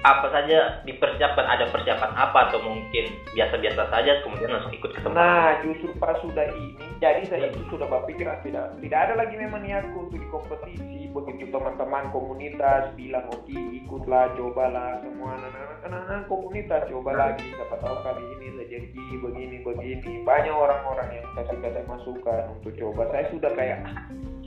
[0.06, 1.45] apa saja dipersiapkan?
[1.45, 5.17] Ada persiapan apa atau mungkin biasa-biasa saja kemudian langsung ikut ke tempat?
[5.17, 9.36] Nah, justru pas sudah ini, jadi saya itu sudah berpikir ah, tidak tidak ada lagi
[9.36, 11.10] memang niatku untuk di kompetisi.
[11.12, 17.47] Begitu teman-teman komunitas bilang oke ikutlah, cobalah semua anak-anak anak-anak komunitas coba lagi.
[17.58, 20.13] Siapa tahu kali ini rezeki begini begini.
[20.21, 23.10] Banyak orang-orang yang kasih kasih masukan untuk coba.
[23.10, 23.95] Saya sudah kayak "Ah,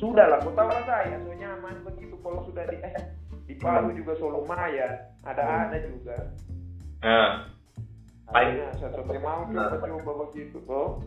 [0.00, 2.94] sudah lah, kau tahu lah saya, so nyaman begitu kalau sudah di eh,
[3.50, 4.94] di Palu juga so lumayan,
[5.26, 6.16] ada ada juga.
[7.02, 7.50] Nah,
[8.30, 11.02] Paling- Akhirnya saya sampai mau coba-coba begitu toh.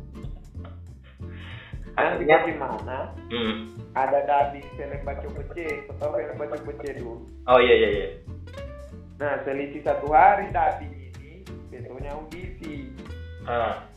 [1.95, 2.97] Nanti Artinya- bagaimana?
[3.31, 3.55] hmm.
[3.95, 7.15] Ada dubbing film baca pece, tahu film baca pece dulu.
[7.47, 8.07] Oh iya iya iya.
[9.21, 11.31] Nah, selisih satu hari dubbing ini,
[11.71, 12.91] besoknya audisi.
[13.47, 13.87] Ah.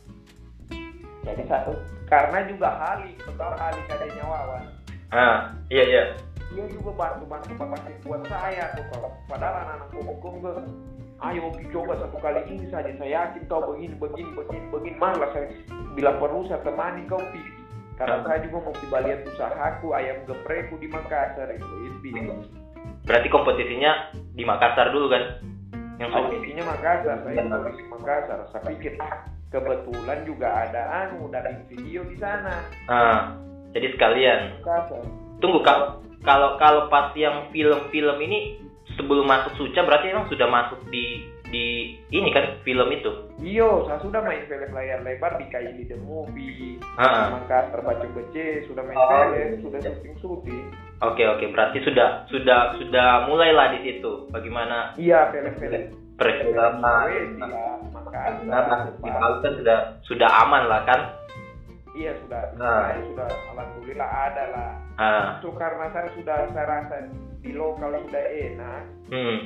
[1.26, 1.74] Jadi satu,
[2.06, 4.64] karena juga Hali, tahu Hali adanya Wawan.
[5.10, 6.04] Ah, iya iya.
[6.54, 10.52] Dia juga bantu-bantu bapak buat saya tuh kalau padahal anak-anak hukum ke
[11.16, 14.96] ayo coba satu kali ini saja saya yakin kau begini begini begini begini.
[15.00, 15.48] Malah saya
[15.96, 17.40] bila perlu saya temani kau Pi
[17.96, 22.36] karena saya juga mau coba lihat usahaku ayam geprekku di Makassar itu itu
[23.08, 25.24] Berarti kompetisinya di Makassar dulu kan?
[25.96, 28.38] Yang audisinya Makassar saya di Makassar.
[28.52, 32.60] Saya pikir ah kebetulan juga ada anu dari video di sana.
[32.92, 33.32] Ah,
[33.72, 34.60] jadi sekalian.
[34.60, 35.02] Makassar.
[35.40, 38.58] Tunggu kalau kalau kalau pas yang film-film ini
[38.98, 43.30] sebelum masuk Suca berarti emang sudah masuk di di ini kan film itu.
[43.38, 48.66] Iyo, saya sudah main film layar lebar di Kaili The Movie, Ah, Makassar Baca Bece,
[48.66, 49.44] sudah main Oh, film, iya.
[49.62, 50.64] sudah syuting syuting.
[51.06, 54.26] Oke oke berarti sudah sudah sudah mulailah di situ.
[54.34, 55.94] Bagaimana Iya, film-film.
[56.18, 56.82] perfilman?
[56.82, 57.06] Nah,
[58.98, 61.00] di kan sudah sudah aman lah kan?
[61.96, 62.92] Iya sudah, Nah.
[62.92, 64.70] saya sudah alhamdulillah ada lah.
[65.00, 67.08] Ah, Itu karena saya sudah saya rasa
[67.40, 68.82] di lokal sudah enak.
[69.08, 69.38] hmm.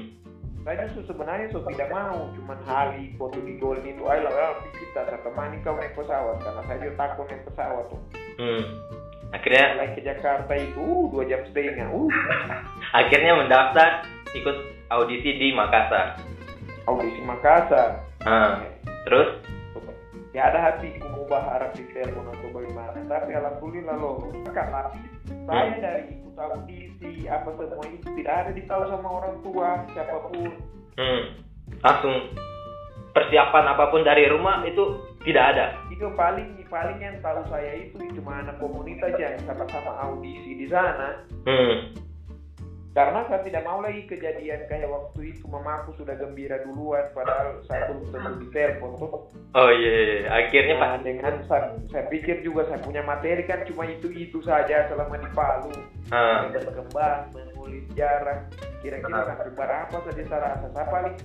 [0.60, 5.08] Saya justru sebenarnya so tidak mau, cuman hari foto di Golden itu, ayo lah, kita
[5.08, 8.00] saya temani kau naik pesawat karena saya juga takut naik pesawat tuh.
[8.36, 8.62] Hmm.
[9.30, 12.10] Akhirnya Mulai ke Jakarta itu uh, dua jam setengah, uh,
[13.00, 14.02] akhirnya mendaftar
[14.34, 14.56] ikut
[14.90, 16.18] audisi di Makassar.
[16.84, 18.02] audisi Makassar.
[18.26, 18.60] Ah,
[19.06, 19.38] terus
[20.30, 24.22] Ya ada hatiku mau berharap di telepon atau bagaimana, tapi alhamdulillah loh.
[24.54, 24.86] Karena
[25.46, 30.54] saya dari ikut audisi apa semua itu tidak ada ditahu sama orang tua siapa pun.
[30.94, 31.22] hmm,
[31.82, 32.14] langsung
[33.10, 35.66] persiapan apa pun dari rumah itu tidak ada.
[35.90, 41.26] Itu paling paling yang tahu saya itu cuma anak komunitas yang sama-sama audisi di sana.
[41.44, 41.98] Hmm.
[42.90, 47.86] Karena saya tidak mau lagi kejadian kayak waktu itu mamaku sudah gembira duluan padahal saya
[47.86, 49.30] belum tentu di telepon tuh.
[49.54, 50.28] Oh iya, iya, iya.
[50.34, 51.06] akhirnya Nah, Pak.
[51.06, 55.70] dengan saya, saya pikir juga saya punya materi kan cuma itu-itu saja selama di Palu.
[56.10, 58.50] Ah, berkembang, mengulik jarak.
[58.82, 61.16] Kira-kira sampai berapa saja saya rasa saya paling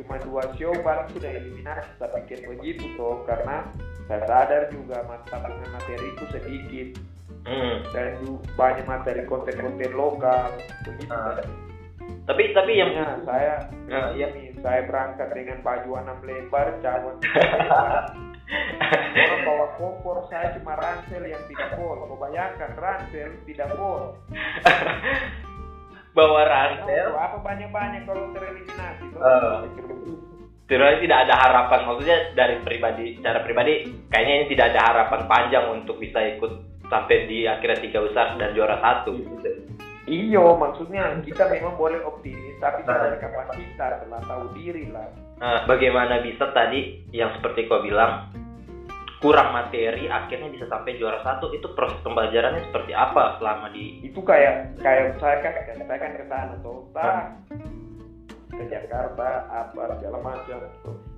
[0.00, 1.92] cuma dua show paling sudah eliminasi.
[2.00, 3.68] Saya pikir begitu toh karena
[4.06, 6.88] saya sadar juga mata punya materi itu sedikit
[7.46, 7.76] hmm.
[7.90, 10.54] dan juga banyak materi konten-konten lokal
[10.86, 11.10] begitu.
[11.10, 11.42] Ah.
[12.26, 13.54] Tapi tapi yang Ya, saya
[13.86, 14.30] Ah, iya.
[14.34, 18.14] ini saya berangkat dengan baju enam lembar, cawan lebar.
[19.26, 21.98] Orang bawa kompor, saya cuma ransel yang tidak full.
[21.98, 24.14] Kau bayangkan ransel tidak full.
[26.18, 29.20] bawa ransel, apa banyak-banyak kalau tereliminasi tuh.
[30.66, 31.80] Sebenarnya tidak ada harapan.
[31.86, 36.52] Maksudnya dari pribadi, secara pribadi, kayaknya ini tidak ada harapan panjang untuk bisa ikut
[36.90, 39.14] sampai di akhirnya tiga besar dan juara satu.
[39.14, 39.50] Gitu.
[40.06, 42.98] Iyo, maksudnya kita memang boleh optimis, tapi Nah.
[42.98, 45.06] secara kapasitas, telah tahu diri lah.
[45.38, 48.30] Nah, bagaimana bisa tadi yang seperti kau bilang
[49.20, 54.20] kurang materi akhirnya bisa sampai juara satu itu proses pembelajarannya seperti apa selama di Itu
[54.20, 55.52] kayak kayak saya kan
[55.82, 56.86] saya kan ke sana tuh.
[58.56, 60.58] Ke Jakarta apa segala macam.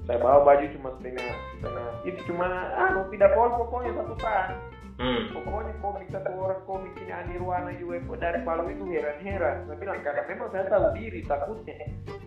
[0.05, 1.89] Saya bawa baju cuma setengah setengah.
[2.03, 4.51] Itu cuma anu tidak pol pokoknya satu tas.
[4.99, 5.31] Hmm.
[5.31, 9.71] pokoknya komik satu orang komik ini Anirwana juga dari Palu itu heran-heran.
[9.71, 11.79] Saya bilang karena memang saya tahu diri takutnya.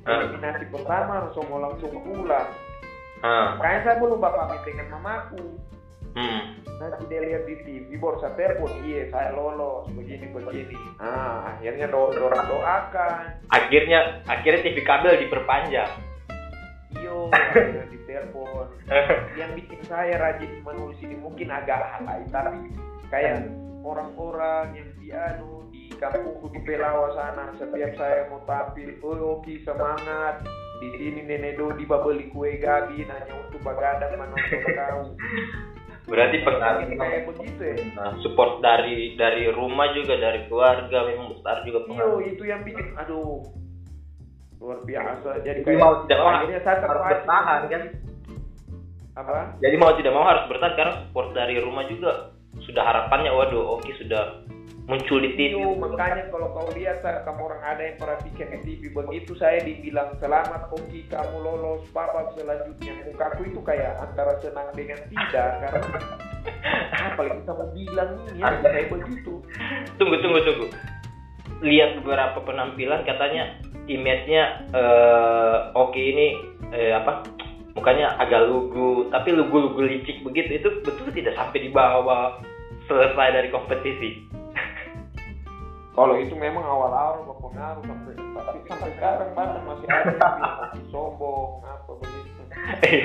[0.08, 0.24] Ah.
[0.24, 2.47] eliminasi pertama harus mau langsung pulang.
[3.21, 3.60] Ah.
[3.60, 5.60] makanya saya belum bapak dengan mamaku
[6.12, 6.60] Hmm.
[6.82, 10.76] nanti dia lihat di TV baru saya telepon iya saya lolos begini begini.
[11.00, 13.24] Ah akhirnya do orang doakan.
[13.47, 15.91] Akhirnya akhirnya TV kabel diperpanjang.
[17.00, 18.67] Iyo akhirnya ditelepon.
[19.39, 22.60] Yang bikin saya rajin menulis ini mungkin agak halai tapi
[23.08, 23.47] kayak
[23.86, 29.54] orang-orang yang di anu di kampungku di Pelawa sana setiap saya mau tampil oh oke
[29.63, 30.43] semangat.
[30.82, 35.13] Di sini nenek Dodi babeli kue gabi hanya untuk bagadang menonton kau
[36.12, 37.76] berarti pengaruh kayak begitu ya.
[37.95, 42.91] Nah, support dari dari rumah juga dari keluarga memang besar juga pengaruh itu yang bikin
[43.00, 43.39] aduh.
[44.60, 45.41] Luar biasa.
[45.41, 47.84] Jadi Jadi mau tidak mau akhirnya saya harus bertahan kan?
[49.15, 49.39] Apa?
[49.63, 53.88] Jadi mau tidak mau harus bertahan karena support dari rumah juga sudah harapannya waduh oke
[53.95, 54.43] sudah
[54.89, 58.60] muncul di TV Iyo, makanya kalau kau lihat saya, kamu orang ada yang perhatikan di
[58.65, 62.94] TV begitu saya dibilang selamat Oki kamu lolos babak selanjutnya.
[63.06, 66.00] Mukaku itu kayak antara senang dengan tidak karena
[67.12, 68.50] apa lagi kamu bilang ini ya?
[68.63, 69.34] Kayak begitu.
[70.02, 70.65] Tunggu tunggu tunggu.
[71.62, 76.28] Lihat beberapa penampilan katanya image-nya eh, oke ini
[76.74, 77.22] eh, apa
[77.78, 80.58] mukanya agak lugu tapi lugu-lugu licik begitu.
[80.58, 82.41] Itu betul tidak sampai dibawa
[82.89, 84.40] selesai dari kompetisi
[86.02, 90.14] kalau itu memang awal-awal berpengaruh sampai tapi sampai sekarang bahkan masih ada
[90.74, 92.42] yang sombong apa begitu.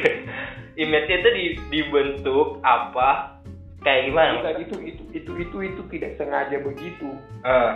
[0.82, 3.36] Image itu di- dibentuk apa?
[3.84, 7.12] Kayak gimana Bisa itu itu itu itu itu tidak sengaja begitu.
[7.44, 7.72] Eh,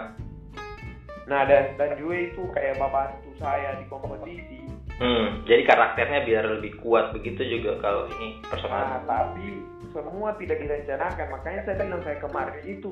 [1.29, 4.65] nah dan dan juga itu kayak membantu saya di kompetisi.
[5.01, 8.89] Hmm, jadi karakternya biar lebih kuat begitu juga kalau ini personal.
[8.89, 9.61] nah tapi
[9.93, 11.27] semua tidak direncanakan.
[11.29, 12.89] Makanya saya bilang saya kemarin itu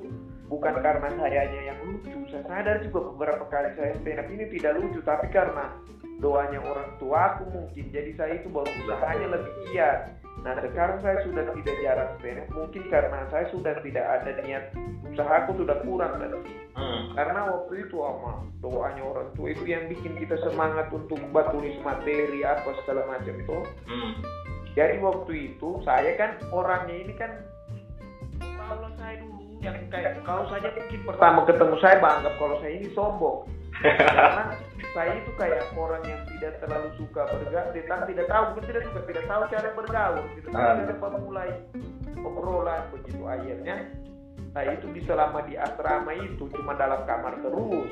[0.49, 2.17] bukan karena sayanya yang lucu.
[2.33, 5.73] Saya sadar juga beberapa kali saya stand up ini tidak lucu tapi karena
[6.19, 7.85] doanya orang tua aku mungkin.
[7.93, 12.47] Jadi saya itu baru usahanya lebih giat nah sekarang saya sudah tidak jarang stand up.
[12.57, 14.65] Mungkin karena saya sudah tidak ada niat
[15.13, 16.33] usahaku sudah kurang dan
[16.79, 21.51] Hmm, karena waktu itu ama doanya orang tua itu yang bikin kita semangat untuk buat
[21.51, 23.59] tulis materi apa segala macam itu.
[23.91, 24.13] Hmm,
[24.79, 27.35] jadi waktu itu saya kan orangnya ini kan
[28.47, 32.89] kalau saya dulu yang kayak kalau saja mungkin pertama ketemu saya banggap kalau saya ini
[32.95, 33.43] sombong
[33.83, 34.45] karena
[34.95, 39.01] saya itu kayak orang yang tidak terlalu suka bergaul tidak tidak tahu bukan tidak suka
[39.07, 40.75] tidak tahu cara bergaul tidak tahu Ah.
[40.79, 41.51] cara memulai
[42.23, 43.77] obrolan begitu akhirnya
[44.55, 47.91] saya itu di selama di asrama itu cuma dalam kamar terus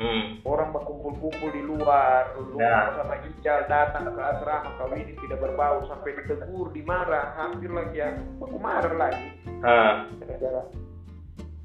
[0.00, 0.42] hmm.
[0.46, 2.94] orang berkumpul-kumpul di luar, lu Ya.
[2.96, 8.14] sama Ical datang ke asrama kau ini tidak berbau sampai ditegur, dimarah, hampir lagi ya,
[8.40, 9.26] aku marah lagi
[9.62, 10.62] Ah, gara-gara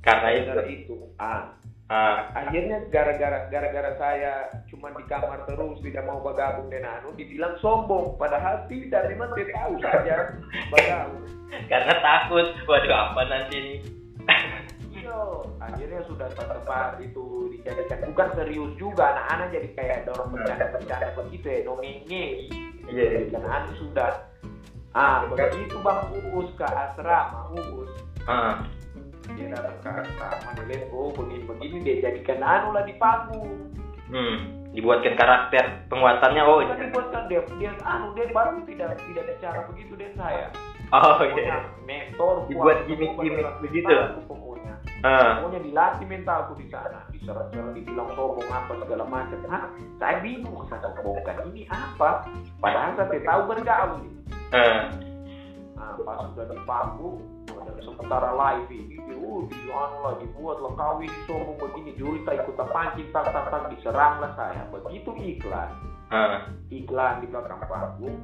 [0.03, 0.51] karena itu.
[0.67, 0.95] Itu.
[1.17, 1.55] Ah,
[1.87, 4.33] ah, akhirnya gara-gara gara-gara saya
[4.67, 9.47] cuma di kamar terus tidak mau bergabung dengan anu, dibilang sombong, padahal tidak memang dia
[9.55, 10.15] tahu saja.
[10.69, 11.23] Bergabung.
[11.71, 12.45] karena takut.
[12.65, 13.75] Waduh apa nanti ini?
[15.03, 19.03] Yo, akhirnya sudah tepat itu dijadikan bukan serius juga.
[19.11, 22.23] Anak-anak jadi kayak dorong bercanda-bercanda begitu ya dongengnya
[22.87, 23.19] Iya, iya.
[23.31, 24.11] dan anak sudah.
[24.95, 25.99] Ah begitu bang
[26.31, 27.91] Uus ke asrama Uus.
[28.23, 28.63] Ah,
[29.31, 33.71] dia datang ke asrama dia lihat oh begini begini dia jadikan anu lah di panggung
[34.11, 34.37] hmm.
[34.75, 36.75] dibuatkan karakter penguatannya oh iya.
[36.75, 40.47] dibuatkan dia dia anu dia baru tidak tidak bicara begitu dan saya
[40.91, 41.57] oh iya
[41.87, 43.93] mentor Dibuat gimmick-gimmick begitu.
[44.27, 44.73] pokoknya
[45.07, 49.63] ah, pokoknya dilatih mentalku di sana diserang-serang dibilang sombong apa segala macam Hah?
[49.97, 52.27] saya bingung saya sombongkan ini apa
[52.59, 54.03] padahal saya tahu bergaul
[54.51, 54.91] ah.
[55.79, 57.32] nah pas sudah di panggung
[57.67, 62.35] ada sementara live ini uh di anu lah dibuat lah kau ini sombong begini Jurita
[62.35, 64.63] ikut pancing tak tak tak diserang lah saya.
[64.69, 65.69] Begitu iklan.
[66.13, 68.17] Ah, iklan di belakang panggung.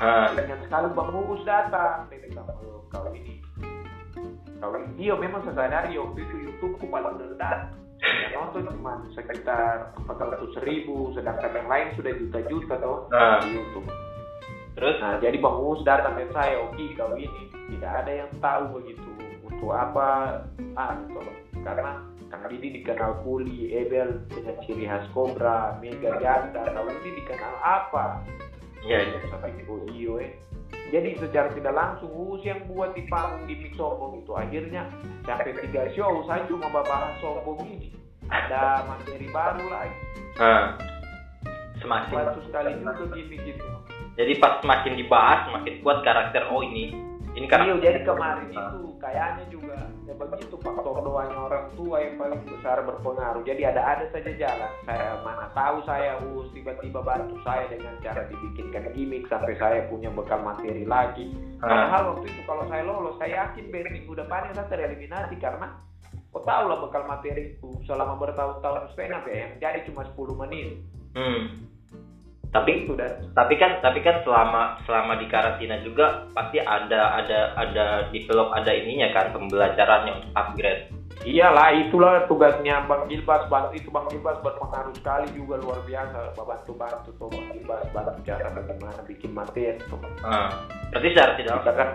[0.00, 0.28] Ah.
[0.34, 2.10] ingat sekali bang Uus datang.
[2.10, 3.40] Dia bilang "Oh, kau ini
[4.58, 4.88] kau ini.
[4.98, 7.70] Dia memang sadari waktu itu YouTube ku paling rendah.
[8.02, 13.40] Yang nonton cuma sekitar 400 ribu sedangkan yang lain sudah juta-juta toh Ah.
[13.40, 13.88] di YouTube.
[14.76, 15.00] Terus?
[15.00, 19.10] Nah, jadi Bang Uus datang dan saya, oke kau ini tidak ada yang tahu begitu
[19.42, 20.40] untuk apa
[20.78, 21.36] ah loh.
[21.66, 27.54] Karena Kang Didi dikenal Kuli, Ebel dengan ciri khas Cobra, Mega Janda, kau ini dikenal
[27.62, 28.22] apa?
[28.82, 30.34] iya iya Sampai oh iyo eh.
[30.90, 34.86] Jadi secara tidak langsung Uus yang buat di panggung gimmick sombong itu akhirnya
[35.26, 37.90] sampai tiga show saya cuma membahas sombong ini.
[38.30, 39.96] Ada materi baru lagi.
[40.42, 40.74] ah.
[41.82, 43.66] semakin Bantu sekali juga gimmick gitu.
[44.16, 46.96] jadi pas semakin dibahas semakin kuat karakter oh ini
[47.36, 49.76] ini Iya, karakter jadi kemarin itu kayaknya juga
[50.08, 53.44] ya begitu faktor doanya orang tua yang paling besar berpengaruh.
[53.44, 54.72] Jadi ada-ada saja jalan.
[54.88, 60.08] Saya mana tahu saya us tiba-tiba bantu saya dengan cara dibikinkan gimmick sampai saya punya
[60.08, 61.28] bekal materi lagi.
[61.60, 61.68] Ah.
[61.92, 65.76] Padahal waktu itu kalau saya lolos, saya yakin band minggu depannya saya tereliminasi karena
[66.32, 70.40] kau tahu lah bekal materi itu selama bertahun-tahun stand up ya yang jadi cuma 10
[70.40, 70.80] menit.
[71.12, 71.75] hmm.
[72.54, 77.52] Tapi itu dan tapi kan tapi kan selama selama di karantina juga pasti ada ada
[77.58, 80.82] ada develop ada ininya kan pembelajarannya untuk upgrade
[81.24, 83.48] Iyalah, itulah tugasnya Bang Gilbas.
[83.48, 86.36] Bang, itu Bang Gilbas berpengaruh sekali juga luar biasa.
[86.36, 89.80] Bantu-bantu tuh Bang Gilbas, bantu cara bagaimana bikin materi.
[89.88, 89.96] Tuh.
[90.22, 91.88] nah, berarti secara tidak Kita kan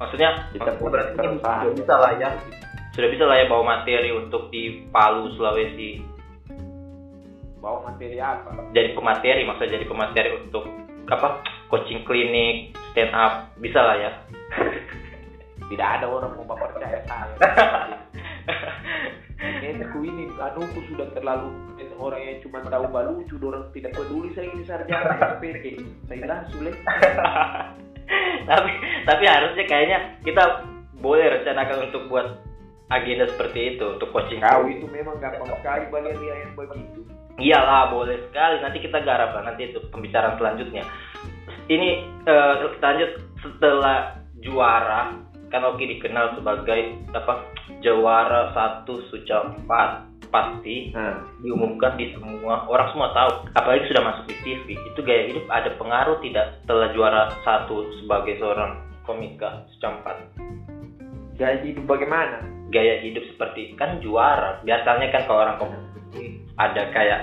[0.00, 1.62] maksudnya Kita berarti ini keresahan.
[1.62, 2.30] sudah bisa lah ya
[2.96, 6.00] sudah bisa lah ya bawa materi untuk di Palu Sulawesi
[7.66, 8.54] bawa materi apa?
[8.70, 10.64] jadi pemateri maksudnya jadi pemateri untuk
[11.10, 14.10] apa coaching klinik stand up bisa lah ya
[15.66, 17.34] Tidak ada orang mau percaya saya.
[19.58, 21.50] Netku ini, anuku sudah terlalu
[21.98, 25.82] orang yang cuma tahu balucu, orang tidak peduli saya ini sarjana SPG.
[26.06, 26.76] Saya bilang sulit.
[28.46, 28.70] tapi
[29.02, 30.62] tapi harusnya kayaknya kita
[31.02, 32.38] boleh rencanakan untuk buat
[32.94, 37.02] agenda seperti itu untuk coaching Kau itu memang gampang sekali dia yang begitu.
[37.36, 38.64] Iyalah, boleh sekali.
[38.64, 40.84] Nanti kita garap lah nanti itu pembicaraan selanjutnya.
[41.68, 41.88] Ini
[42.24, 43.10] eh, kita lanjut.
[43.44, 45.14] Setelah juara
[45.52, 47.46] kan Oki dikenal sebagai apa
[47.84, 53.30] juara satu suca empat pasti Nah, diumumkan di semua orang semua tahu.
[53.54, 58.34] Apalagi sudah masuk di TV itu gaya hidup ada pengaruh tidak setelah juara satu sebagai
[58.42, 60.16] seorang komika suca empat
[61.36, 62.56] gaya hidup bagaimana?
[62.70, 64.58] gaya hidup seperti kan juara.
[64.66, 66.05] Biasanya kan kalau orang kompetisi
[66.56, 67.20] ada kayak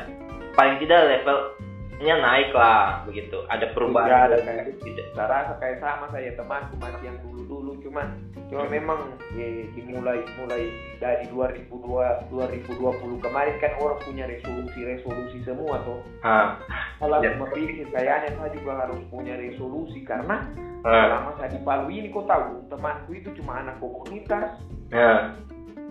[0.54, 3.42] paling tidak levelnya naik lah begitu.
[3.50, 7.42] Ada Tidak perubahan ada kayak tidak saya rasa kayak sama saya temanku masih yang dulu
[7.46, 8.08] dulu cuman
[8.50, 9.00] cuma memang
[9.34, 10.64] ya, dimulai mulai
[11.02, 16.02] dari 2002 2020 kemarin kan orang punya resolusi resolusi semua tuh.
[16.22, 16.62] Ah.
[17.02, 17.34] Kalau Ya.
[17.38, 20.46] berpikir kayaknya saya juga harus punya resolusi karena
[20.86, 20.94] ah.
[21.10, 24.62] selama saya di Palu ini kok tahu temanku itu cuma anak komunitas
[24.94, 25.34] ah.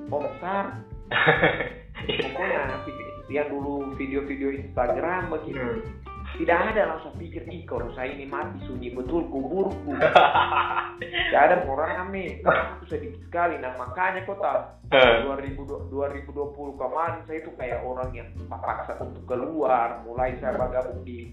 [0.06, 0.64] besar
[2.06, 2.62] pokoknya
[3.32, 5.82] yang dulu video-video Instagram begitu
[6.32, 6.40] Hmm.
[6.40, 9.92] tidak ada langsung pikir ih kalau saya ini mati sunyi betul kuburku
[11.02, 12.40] tidak ada orang rame.
[12.40, 13.58] Itu sedikit sekali.
[13.60, 14.60] Nah makanya kok tahu
[14.92, 15.24] Ah.
[15.24, 20.04] 2020 2020 kemarin saya itu kayak orang yang paksa untuk keluar.
[20.04, 21.32] Mulai saya bergabung di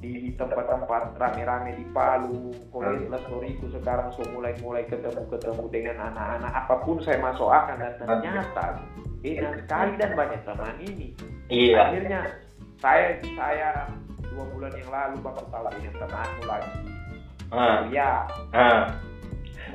[0.00, 6.52] di tempat-tempat rame-rame di Palu, Kolis Lestoriku sekarang so mulai-mulai ketemu-ketemu dengan anak-anak.
[6.64, 8.80] Apa pun saya masuk akan dan ternyata
[9.20, 11.12] enak sekali dan banyak teman ini.
[11.52, 11.76] Iya.
[11.84, 12.20] Akhirnya
[12.80, 13.68] saya saya
[14.32, 16.72] dua bulan yang lalu baru tahu dengan temanku lagi.
[17.52, 17.78] Ah.
[17.92, 18.24] Ya
[18.56, 18.96] ah.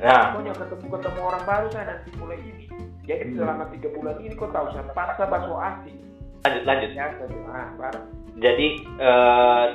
[0.02, 0.34] Nah.
[0.34, 2.66] Pokoknya ketemu ketemu orang baru saya nanti mulai ini.
[3.06, 3.38] Jadi Hmm.
[3.38, 5.98] selama tiga bulan ini kok tahu saya paksa bakso asing
[6.42, 6.90] lanjut lanjut.
[6.94, 7.94] Ya saya ah
[8.36, 8.68] jadi
[9.00, 9.66] eh,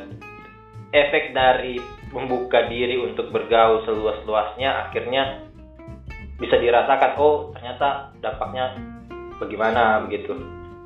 [0.91, 1.79] efek dari
[2.11, 5.47] membuka diri untuk bergaul seluas-luasnya akhirnya
[6.35, 8.75] bisa dirasakan oh ternyata dampaknya
[9.39, 10.35] bagaimana begitu.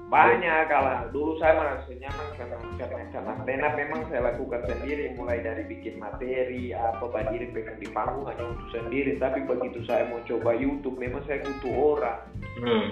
[0.06, 5.18] Banyak kalau dulu saya merasa nyaman karena karena karena stand up memang saya lakukan sendiri
[5.18, 9.18] mulai dari bikin materi apa berdiri pegang di panggung hanya untuk sendiri.
[9.18, 12.22] Tapi begitu saya mau coba YouTube memang saya butuh orang.
[12.62, 12.88] Hmm.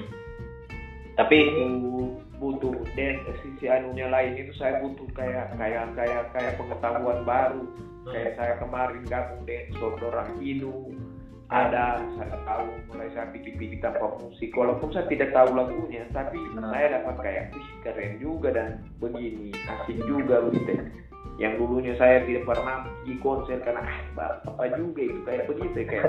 [1.14, 1.38] Tapi
[2.42, 7.64] butuh dan sisi anunya lain itu saya butuh kayak kayak kayak kayak pengetahuan baru.
[8.04, 10.92] Kayak saya kemarin gabung dengan saudara Inu
[11.48, 14.52] ada saya tahu mulai saya pikir-pikir tanpa musik.
[14.52, 16.68] Walaupun saya tidak tahu lagunya tapi Hmm.
[16.68, 20.84] saya dapat kayak wih keren juga dan begini asik juga begitu.
[21.40, 26.06] Yang dulunya saya tidak pernah pergi konser karena ah apa juga itu kayak begitu kayak.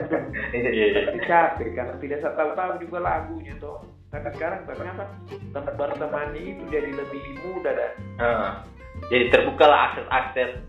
[0.99, 5.05] Tapi capek karena tidak saya tahu-tahu juga lagunya toh tapi sekarang ternyata
[5.51, 8.53] tempat bertemannya itu jadi lebih mudah dan Ah.
[9.11, 10.63] jadi terbukalah akses-akses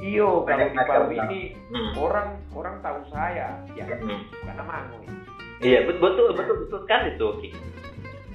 [0.00, 1.92] iyo kalau di Palu ini hmm.
[2.00, 4.24] orang orang tahu saya ya Hmm.
[4.40, 4.98] karena mangu
[5.60, 7.50] iya bet- betul betul betul sekali tuh Ki.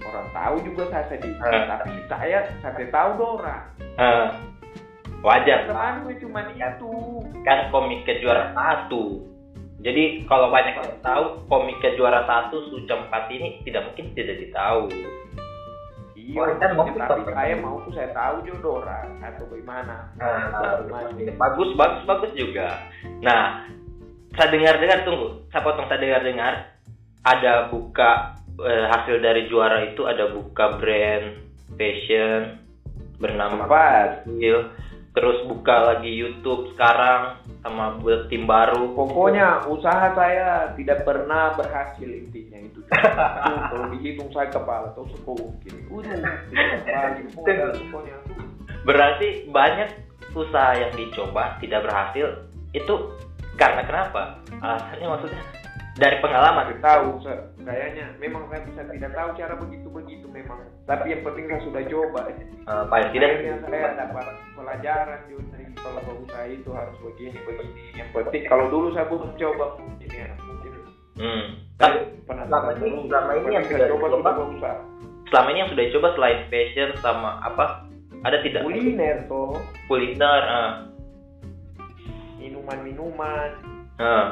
[0.04, 1.66] orang tahu juga saya sedih Ah.
[1.74, 3.58] tapi saya saya tahu Dora
[3.98, 4.38] Ah.
[5.24, 6.94] wajar temanku cuma itu
[7.42, 9.33] kan komika juara satu
[9.84, 14.88] jadi kalau banyak yang tahu komika juara satu suca empat ini tidak mungkin tidak ditahu.
[16.16, 16.96] Iya Oh, kan mau tapi
[17.28, 19.00] kita- saya mau saya tahu juga Dora.
[19.20, 20.08] Atau bagaimana?
[20.16, 21.36] Bagaimana?
[21.36, 22.80] bagus bagus bagus juga.
[23.20, 23.68] Nah
[24.34, 25.44] saya dengar dengar tunggu.
[25.52, 26.54] Saya potong saya dengar dengar
[27.28, 31.44] ada buka eh, hasil dari juara itu ada buka brand
[31.76, 32.56] fashion
[33.20, 34.24] bernama Tempat.
[35.14, 42.10] Terus buka lagi YouTube sekarang sama buat tim baru Pokoknya usaha saya tidak pernah berhasil
[42.10, 42.82] intinya itu.
[43.70, 45.54] Kalau dihitung saya kepala atau sepuluh.
[45.94, 46.18] Udah,
[47.38, 48.18] pokoknya.
[48.84, 49.96] berarti banyak
[50.36, 52.44] usaha yang dicoba tidak berhasil
[52.74, 52.96] itu
[53.56, 55.44] karena kenapa alasannya maksudnya
[55.94, 60.58] dari pengalaman Saya tahu, saya, kayaknya memang saya, saya tidak tahu cara begitu-begitu memang.
[60.90, 62.20] Tapi yang penting saya sudah coba.
[62.34, 64.26] Eh, paling tidak Akhirnya saya dapat
[64.56, 67.72] pelajaran juga dari kalau usaha itu harus begini begini.
[67.94, 70.72] Yang penting kalau dulu saya belum coba mungkin ya mungkin
[71.14, 71.46] hmm.
[71.78, 74.78] tapi pernah Selama ini- selama ini yang sudah coba sudah berusaha.
[75.30, 77.66] selama ini yang sudah dicoba selain fashion sama apa
[78.24, 80.72] ada tidak Kuliner toh, kuliner eh.
[82.40, 83.50] minuman-minuman,
[84.00, 84.28] Eh.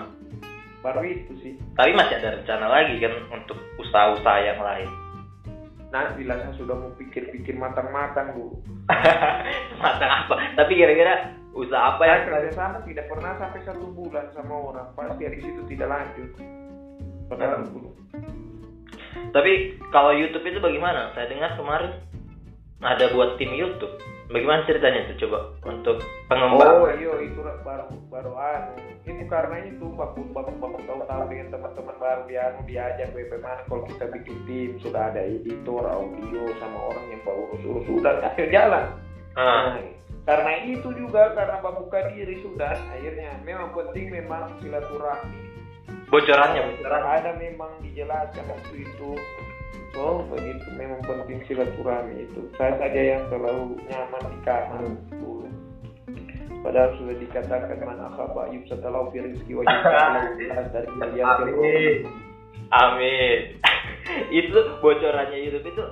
[0.81, 1.53] Baru itu sih.
[1.77, 4.89] tapi masih ada rencana lagi kan untuk usaha-usaha yang lain
[5.91, 8.55] Nanti lah saya sudah mau pikir-pikir matang-matang dulu.
[9.83, 14.25] matang apa tapi kira-kira usaha apa yang Saya kerja sama tidak pernah sampai satu bulan
[14.31, 16.29] sama orang, pasti habis itu tidak lanjut.
[17.27, 17.91] Padahal dulu.
[19.35, 21.91] tapi kalau YouTube itu bagaimana saya dengar kemarin
[22.81, 23.93] ada buat tim YouTube.
[24.31, 28.73] Bagaimana ceritanya itu coba untuk Oh pengembangan iya itu baru baru anu.
[29.03, 33.59] Itu karena itu baku baku baku tahu tahu dengan teman-teman baru dia anu diajak bagaimana
[33.67, 34.71] kalau kita bikin tim.
[34.79, 37.83] Sudah ada editor audio sama orang yang baru urus-urus.
[37.91, 38.85] Sudah ayo jalan.
[39.35, 39.83] Ah, Nah,
[40.27, 43.35] karena itu juga karena membuka diri sudah akhirnya.
[43.43, 45.43] Memang penting memang silaturahmi.
[46.07, 47.11] Bocorannya bocorannya.
[47.19, 49.11] Ada memang dijelaskan waktu itu
[49.97, 54.81] oh begitu memang penting silaturahmi itu saya saja yang terlalu nyaman di kamar
[55.11, 55.47] dulu
[56.61, 60.29] padahal sudah dikatakan mana khaba yub setelah rizki Allah
[60.75, 61.95] dari kalian Amin.
[62.71, 63.39] Amin.
[64.39, 65.83] itu bocorannya YouTube itu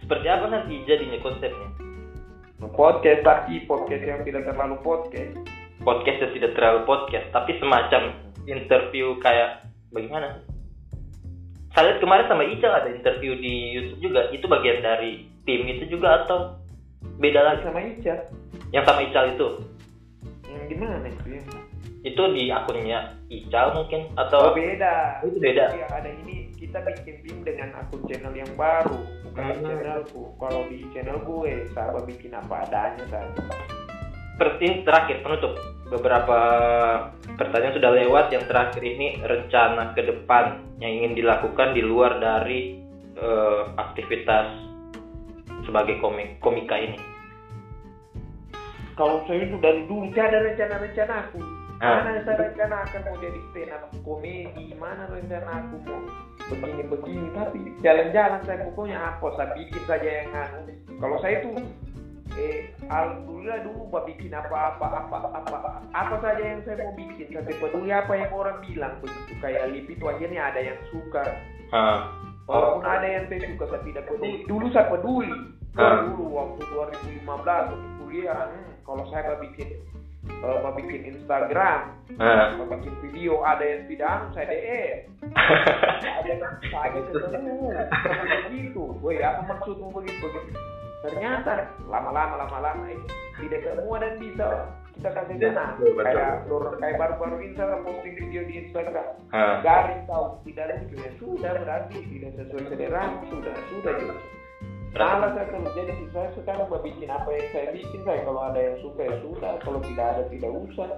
[0.00, 1.68] seperti apa nanti jadinya konsepnya?
[2.62, 5.34] podcast tapi podcast yang tidak terlalu podcast
[5.82, 8.14] Podcast yang tidak terlalu podcast, tapi semacam
[8.46, 10.46] interview kayak bagaimana?
[11.72, 14.20] Saya lihat kemarin sama Ical ada interview di YouTube juga.
[14.28, 16.60] Itu bagian dari tim itu juga atau
[17.16, 17.64] beda lagi?
[17.64, 18.14] sama Ica
[18.70, 19.48] Yang sama Ical itu?
[20.44, 21.42] yang gimana itu ya
[22.04, 25.64] Itu di akunnya Ical mungkin oh atau beda Oh, itu beda.
[25.72, 29.64] Yang ada ini kita bikin tim dengan akun channel yang baru bukan Hmm.
[29.64, 33.32] channelku kalau di channel gue saya bikin apa adanya saya
[34.34, 35.54] Seperti terakhir penutup.
[35.92, 36.38] Beberapa
[37.36, 42.80] pertanyaan sudah lewat yang terakhir ini rencana ke depan yang ingin dilakukan di luar dari
[43.12, 44.72] eh, aktivitas
[45.68, 46.96] sebagai komik komika ini?
[48.96, 51.40] Kalau saya itu dari dulu tidak ada rencana-rencana aku.
[51.82, 52.06] Ah.
[52.06, 54.70] mana saya rencana akan mau jadi stand up komedi?
[54.78, 56.00] Mana rencana aku mau
[56.46, 57.26] begini-begini?
[57.34, 60.70] Tapi jalan-jalan saya pokoknya apa saya bikin saja yang anu.
[61.02, 61.50] Kalau saya itu
[62.38, 65.58] eh alhamdulillah dulu mau bikin apa-apa apa apa
[65.92, 69.86] apa saja yang saya mau bikin tidak peduli apa yang orang bilang begitu kayak lip
[69.88, 71.24] itu akhirnya ada yang suka
[71.72, 72.12] Ah.
[72.44, 74.44] Walaupun ada yang saya suka saya tidak peduli.
[74.44, 75.32] Dulu saya peduli.
[75.80, 76.04] Ah.
[76.04, 79.68] Dulu waktu 2015 waktu kuliah, hmm, kalau saya mau bikin
[80.28, 81.80] eh, mau bikin Instagram,
[82.60, 84.98] mau bikin video, ada yang tidak saya DM.
[86.02, 87.72] Ada yang saya ketemu,
[88.50, 88.84] begitu.
[89.00, 90.71] Woi, apa maksudmu begitu begitu?
[91.02, 91.52] Ternyata
[91.90, 93.00] lama-lama lama-lama eh,
[93.42, 94.46] tidak semua dan bisa
[94.94, 95.74] kita kasih tenang.
[95.80, 95.98] betul.
[95.98, 96.32] Kayak
[96.78, 99.08] kayak baru-baru ini saya posting video di Instagram
[99.64, 104.14] garing tahu tidak lucu ya sudah berarti tidak sesuai selera sudah sudah juga
[104.92, 108.60] salah saya kalau jadi saya sekarang mau bikin apa yang saya bikin saya kalau ada
[108.60, 110.90] yang suka ya sudah kalau tidak ada tidak usah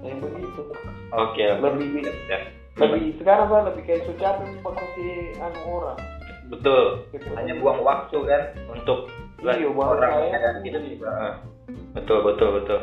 [0.00, 1.44] nah, yang begitu Oke.
[1.44, 1.44] oke.
[1.60, 2.40] lebih Ya.
[2.80, 5.12] lebih sekarang saya lebih kayak sucapan kasih
[5.44, 6.00] anu orang
[6.44, 7.08] Betul.
[7.08, 7.28] Gitu.
[7.32, 9.08] Hanya buang waktu kan untuk
[9.46, 10.28] Iya, buang orang saya.
[10.32, 11.08] yang gitu juga.
[11.10, 11.34] Ah.
[11.92, 12.78] Betul betul betul.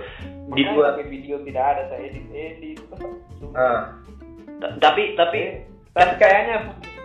[0.48, 0.92] Makanya Dibuat.
[0.94, 2.78] pakai video tidak ada saya edit edit
[3.52, 3.98] Ah.
[4.58, 5.60] Ta- Tapi tapi Eh,
[5.92, 6.56] tapi kayaknya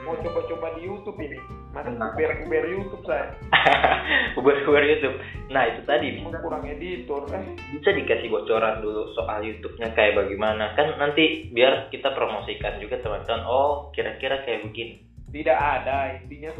[0.00, 1.34] mau coba-coba di YouTube ini
[1.72, 2.14] masih Nah.
[2.14, 3.34] kuber-kuber YouTube saya
[4.38, 5.16] Uber-Uber YouTube.
[5.48, 10.72] Nah itu tadi Emang kurang editor eh bisa dikasih bocoran dulu soal YouTube-nya kayak bagaimana
[10.72, 13.42] kan nanti biar kita promosikan juga teman-teman.
[13.44, 15.02] Oh kira-kira kayak begini.
[15.36, 16.50] Tidak ada intinya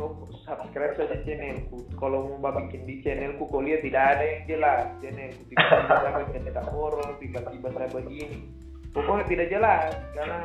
[0.44, 1.88] subscribe saja channelku.
[1.96, 4.84] Kalau mau bikin di channelku kau lihat tidak ada yang jelas.
[5.00, 8.44] Channelku tiba-tiba saya cerita horor tiba-tiba saya begini.
[8.92, 10.40] Pokoknya tidak jelas karena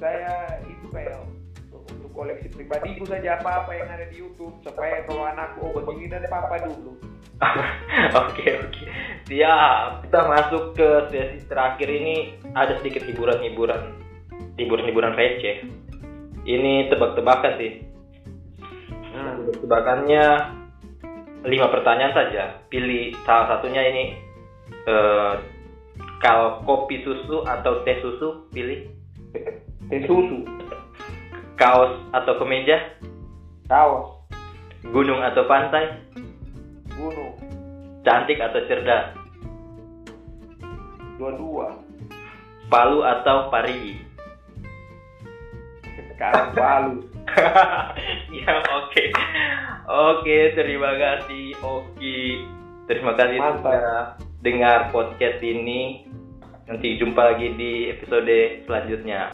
[0.00, 0.32] saya
[0.64, 1.28] itu kayak
[1.76, 6.24] untuk koleksi pribadiku saja apa-apa yang ada di YouTube supaya kalau anakku oh begini dan
[6.32, 6.96] papa dulu.
[8.24, 8.84] Oke oke.
[9.26, 10.06] Siap.
[10.06, 12.38] Kita masuk ke sesi terakhir ini.
[12.54, 13.90] Ada sedikit hiburan-hiburan.
[14.54, 15.66] Hiburan-hiburan receh.
[16.44, 17.72] Ini tebak-tebakan sih.
[19.12, 20.24] nah, Tebak-tebakannya
[21.48, 22.42] lima pertanyaan saja.
[22.68, 24.04] Pilih salah satunya ini
[24.84, 25.34] Eh,
[26.20, 28.92] kalau kopi susu atau teh susu pilih.
[29.88, 30.44] Teh susu.
[31.56, 33.00] Kaos atau kemeja.
[33.64, 34.28] Kaos.
[34.84, 36.04] Gunung atau pantai.
[36.92, 37.32] Gunung.
[38.04, 39.16] Cantik atau cerdas.
[41.16, 41.80] Dua-dua.
[42.68, 44.03] Palu atau parigi
[46.14, 46.94] sekarang palu
[48.38, 49.04] ya oke.
[49.84, 52.44] Oke terima kasih Oki.
[52.84, 53.60] Terima kasih Mantap.
[53.64, 53.96] sudah
[54.44, 56.04] dengar podcast ini.
[56.64, 59.32] Nanti jumpa lagi di episode selanjutnya